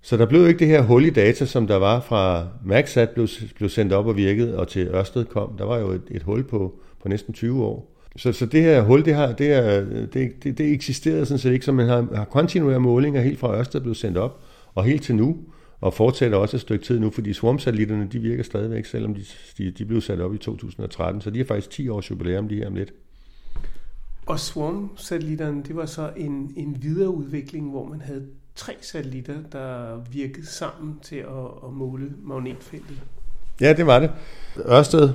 Så 0.03 0.16
der 0.16 0.27
blev 0.27 0.49
ikke 0.49 0.59
det 0.59 0.68
her 0.68 0.83
hul 0.83 1.05
i 1.05 1.11
data, 1.11 1.44
som 1.47 1.66
der 1.66 1.77
var 1.77 2.01
fra 2.01 2.49
MaxSat 2.64 3.11
blev, 3.11 3.29
blev 3.57 3.68
sendt 3.68 3.92
op 3.92 4.07
og 4.07 4.16
virkede, 4.16 4.59
og 4.59 4.68
til 4.68 4.88
Ørsted 4.88 5.25
kom. 5.25 5.57
Der 5.59 5.64
var 5.64 5.79
jo 5.79 5.90
et, 5.90 6.03
et 6.11 6.23
hul 6.23 6.44
på, 6.44 6.75
på 7.03 7.09
næsten 7.09 7.35
20 7.35 7.64
år. 7.64 7.90
Så, 8.16 8.33
så 8.33 8.47
det 8.47 8.62
her 8.62 8.83
hul, 8.83 9.05
det, 9.05 9.14
har, 9.14 9.33
det, 9.33 9.53
er, 9.53 9.85
det, 10.12 10.44
det, 10.44 10.59
det 10.59 10.73
eksisterede 10.73 11.27
sådan 11.27 11.38
set 11.38 11.53
ikke, 11.53 11.64
så 11.64 11.73
man 11.73 11.87
har, 11.87 12.07
har 12.14 12.25
kontinuerlige 12.25 12.81
målinger 12.81 13.20
helt 13.20 13.38
fra 13.38 13.59
Ørsted 13.59 13.81
blev 13.81 13.94
sendt 13.94 14.18
op, 14.18 14.40
og 14.75 14.85
helt 14.85 15.03
til 15.03 15.14
nu, 15.14 15.37
og 15.85 15.94
fortsætter 15.94 16.38
også 16.38 16.57
et 16.57 16.61
stykke 16.61 16.85
tid 16.85 16.99
nu, 16.99 17.11
fordi 17.11 17.33
Swarm-satellitterne, 17.33 18.09
de 18.12 18.18
virker 18.18 18.42
stadigvæk, 18.42 18.85
selvom 18.85 19.14
de, 19.14 19.25
de, 19.59 19.70
de 19.70 19.85
blev 19.85 20.01
sat 20.01 20.20
op 20.20 20.35
i 20.35 20.38
2013, 20.38 21.20
så 21.20 21.31
de 21.31 21.38
har 21.38 21.44
faktisk 21.44 21.70
10 21.70 21.88
års 21.88 22.11
jubilæum 22.11 22.49
lige 22.49 22.66
om 22.66 22.75
lidt. 22.75 22.92
Og 24.27 24.40
Swarm-satellitterne, 24.40 25.62
det 25.62 25.77
var 25.77 25.87
så 25.87 26.12
en, 26.16 26.53
en 26.57 26.77
videreudvikling, 26.83 27.70
hvor 27.70 27.85
man 27.87 28.01
havde 28.01 28.27
tre 28.55 28.73
satellitter, 28.81 29.35
der 29.53 30.01
virkede 30.12 30.47
sammen 30.47 30.99
til 31.03 31.16
at, 31.16 31.47
at 31.64 31.73
måle 31.73 32.12
magnetfeltet. 32.23 33.01
Ja, 33.61 33.73
det 33.73 33.87
var 33.87 33.99
det. 33.99 34.11
Ørsted, 34.68 35.11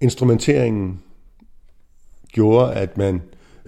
instrumenteringen 0.00 1.02
gjorde, 2.32 2.74
at 2.74 2.96
man 2.96 3.22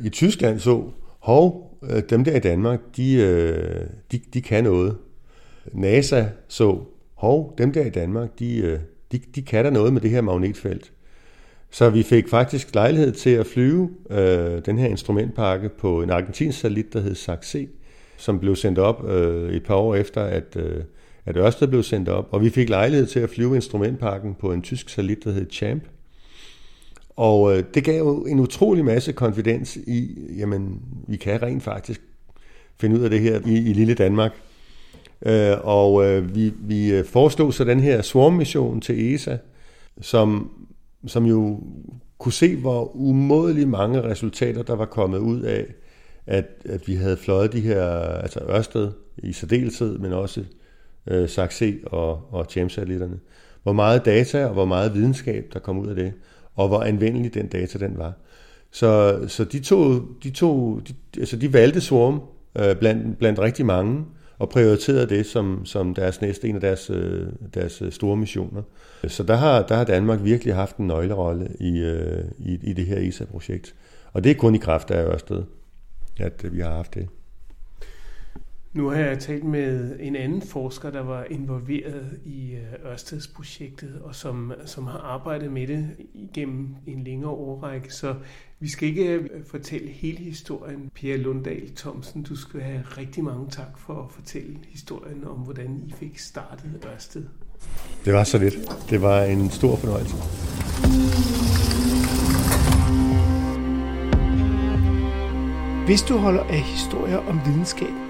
i 0.04 0.08
Tyskland 0.08 0.58
så, 0.58 0.84
hov, 1.18 1.78
øh, 1.82 2.02
dem 2.10 2.24
der 2.24 2.36
i 2.36 2.40
Danmark, 2.40 2.80
de, 2.96 3.14
øh, 3.14 3.86
de, 4.12 4.20
de 4.34 4.42
kan 4.42 4.64
noget. 4.64 4.96
NASA 5.72 6.24
så, 6.48 6.78
hov, 7.14 7.54
dem 7.59 7.72
der 7.72 7.85
i 7.85 7.90
Danmark, 7.90 8.38
de, 8.38 8.59
øh, 8.59 8.78
de, 9.12 9.20
de 9.35 9.42
kan 9.42 9.64
der 9.64 9.70
noget 9.70 9.92
med 9.92 10.00
det 10.00 10.11
her 10.11 10.20
magnetfelt. 10.20 10.92
Så 11.70 11.90
vi 11.90 12.02
fik 12.02 12.28
faktisk 12.28 12.74
lejlighed 12.74 13.12
til 13.12 13.30
at 13.30 13.46
flyve 13.46 13.90
øh, 14.11 14.64
den 14.66 14.78
her 14.78 14.88
instrumentpakke 14.88 15.68
på 15.68 16.02
en 16.02 16.11
argentinsk 16.11 16.59
satellit, 16.61 16.92
der 16.92 17.00
hed 17.00 17.14
SAC-C, 17.14 17.68
som 18.16 18.40
blev 18.40 18.56
sendt 18.56 18.78
op 18.78 19.09
øh, 19.09 19.52
et 19.52 19.62
par 19.64 19.74
år 19.74 19.94
efter, 19.94 20.22
at, 20.22 20.56
øh, 20.56 20.85
at 21.26 21.37
Ørsted 21.37 21.68
blev 21.68 21.83
sendt 21.83 22.09
op. 22.09 22.28
Og 22.30 22.42
vi 22.42 22.50
fik 22.50 22.68
lejlighed 22.68 23.06
til 23.06 23.20
at 23.20 23.30
flyve 23.30 23.54
instrumentpakken 23.56 24.35
på 24.35 24.52
en 24.52 24.62
tysk 24.62 24.88
satellit, 24.88 25.24
der 25.24 25.30
hed 25.30 25.46
Champ. 25.50 25.83
Og 27.16 27.56
øh, 27.56 27.64
det 27.74 27.85
gav 27.85 27.98
jo 27.98 28.24
en 28.24 28.40
utrolig 28.40 28.85
masse 28.85 29.12
konfidens 29.12 29.76
i, 29.76 30.18
jamen, 30.38 30.83
vi 31.09 31.16
kan 31.16 31.42
rent 31.42 31.62
faktisk 31.62 32.00
finde 32.80 32.96
ud 32.98 33.04
af 33.04 33.11
det 33.11 33.20
her 33.20 33.40
i, 33.46 33.70
i 33.70 33.72
lille 33.72 33.94
Danmark. 33.94 34.33
Øh, 35.26 35.56
og 35.62 36.06
øh, 36.06 36.35
vi, 36.35 36.52
vi 36.61 36.92
øh, 36.92 37.04
forestod 37.04 37.52
så 37.52 37.64
den 37.64 37.80
her 37.80 38.02
swarm-mission 38.02 38.80
til 38.80 39.14
ESA, 39.14 39.37
som, 40.00 40.50
som 41.06 41.26
jo 41.26 41.61
kunne 42.18 42.33
se, 42.33 42.56
hvor 42.56 42.96
umådelig 42.96 43.68
mange 43.68 44.02
resultater, 44.02 44.62
der 44.62 44.74
var 44.74 44.85
kommet 44.85 45.18
ud 45.18 45.40
af, 45.40 45.66
at, 46.26 46.46
at 46.64 46.88
vi 46.88 46.94
havde 46.94 47.16
fløjet 47.16 47.52
de 47.52 47.61
her, 47.61 47.85
altså 47.98 48.40
Ørsted 48.50 48.92
i 49.18 49.33
særdeleshed, 49.33 49.98
men 49.98 50.12
også 50.12 50.44
øh, 51.06 51.28
SAC 51.28 51.62
e 51.62 51.74
og, 51.87 52.22
og 52.30 52.46
James-satellitterne. 52.56 53.18
Hvor 53.62 53.72
meget 53.72 54.04
data 54.04 54.46
og 54.46 54.52
hvor 54.52 54.64
meget 54.64 54.94
videnskab, 54.94 55.44
der 55.52 55.59
kom 55.59 55.78
ud 55.78 55.88
af 55.88 55.94
det, 55.94 56.12
og 56.54 56.68
hvor 56.68 56.83
anvendelig 56.83 57.35
den 57.35 57.46
data 57.46 57.78
den 57.78 57.98
var. 57.98 58.12
Så, 58.70 59.20
så 59.28 59.44
de 59.44 59.61
to, 59.61 59.98
de 60.22 60.30
to 60.30 60.78
de, 60.78 60.94
altså 61.18 61.37
de 61.37 61.52
valgte 61.52 61.80
Swarm 61.80 62.20
øh, 62.59 62.76
blandt, 62.76 63.18
blandt 63.18 63.38
rigtig 63.38 63.66
mange, 63.66 64.04
og 64.40 64.48
prioriteret 64.48 65.11
det 65.11 65.26
som, 65.26 65.64
som 65.64 65.94
deres 65.94 66.20
næste 66.20 66.48
en 66.48 66.55
af 66.55 66.61
deres, 66.61 66.90
øh, 66.90 67.26
deres 67.55 67.83
øh, 67.83 67.92
store 67.92 68.16
missioner. 68.16 68.62
Så 69.09 69.22
der 69.22 69.37
har, 69.37 69.62
der 69.62 69.74
har 69.76 69.85
Danmark 69.85 70.24
virkelig 70.24 70.55
haft 70.55 70.76
en 70.76 70.87
nøglerolle 70.87 71.48
i, 71.61 71.79
øh, 71.79 72.24
i, 72.38 72.59
i 72.62 72.72
det 72.72 72.87
her 72.87 72.98
ESA-projekt. 72.98 73.74
Og 74.12 74.24
det 74.24 74.31
er 74.31 74.35
kun 74.35 74.55
i 74.55 74.59
kraft 74.59 74.90
af 74.90 75.12
Ørsted, 75.12 75.42
at 76.18 76.53
vi 76.53 76.61
har 76.61 76.70
haft 76.70 76.94
det. 76.94 77.09
Nu 78.72 78.88
har 78.88 78.96
jeg 78.96 79.18
talt 79.18 79.44
med 79.44 79.96
en 80.00 80.16
anden 80.16 80.42
forsker, 80.42 80.90
der 80.90 81.00
var 81.00 81.24
involveret 81.30 82.18
i 82.24 82.52
øh, 82.52 82.92
Ørstedsprojektet, 82.92 84.00
og 84.02 84.14
som, 84.14 84.52
som 84.66 84.87
har 84.87 84.98
arbejdet 84.98 85.52
med 85.52 85.66
det 85.66 85.88
igennem 86.14 86.68
en 86.87 87.04
længere 87.04 87.30
årrække. 87.30 87.94
Så 87.94 88.14
vi 88.61 88.68
skal 88.68 88.88
ikke 88.88 89.14
øh, 89.14 89.44
fortælle 89.46 89.88
hele 89.88 90.18
historien. 90.18 90.90
Pierre 90.94 91.18
Lundahl 91.18 91.76
Thomsen, 91.76 92.22
du 92.22 92.37
skal 92.37 92.61
have 92.61 92.83
rigtig 92.98 93.24
mange 93.24 93.50
tak 93.50 93.78
for 93.78 94.02
at 94.02 94.11
fortælle 94.11 94.59
historien 94.68 95.24
om, 95.24 95.37
hvordan 95.37 95.83
I 95.87 95.92
fik 95.92 96.18
startet 96.18 96.87
Ørsted. 96.94 97.24
Det 98.04 98.12
var 98.12 98.24
så 98.24 98.38
lidt. 98.38 98.54
Det 98.90 99.02
var 99.02 99.22
en 99.22 99.50
stor 99.50 99.76
fornøjelse. 99.76 100.16
Hvis 105.87 106.02
du 106.02 106.16
holder 106.16 106.42
af 106.42 106.61
historier 106.61 107.18
om 107.18 107.40
videnskab, 107.46 108.10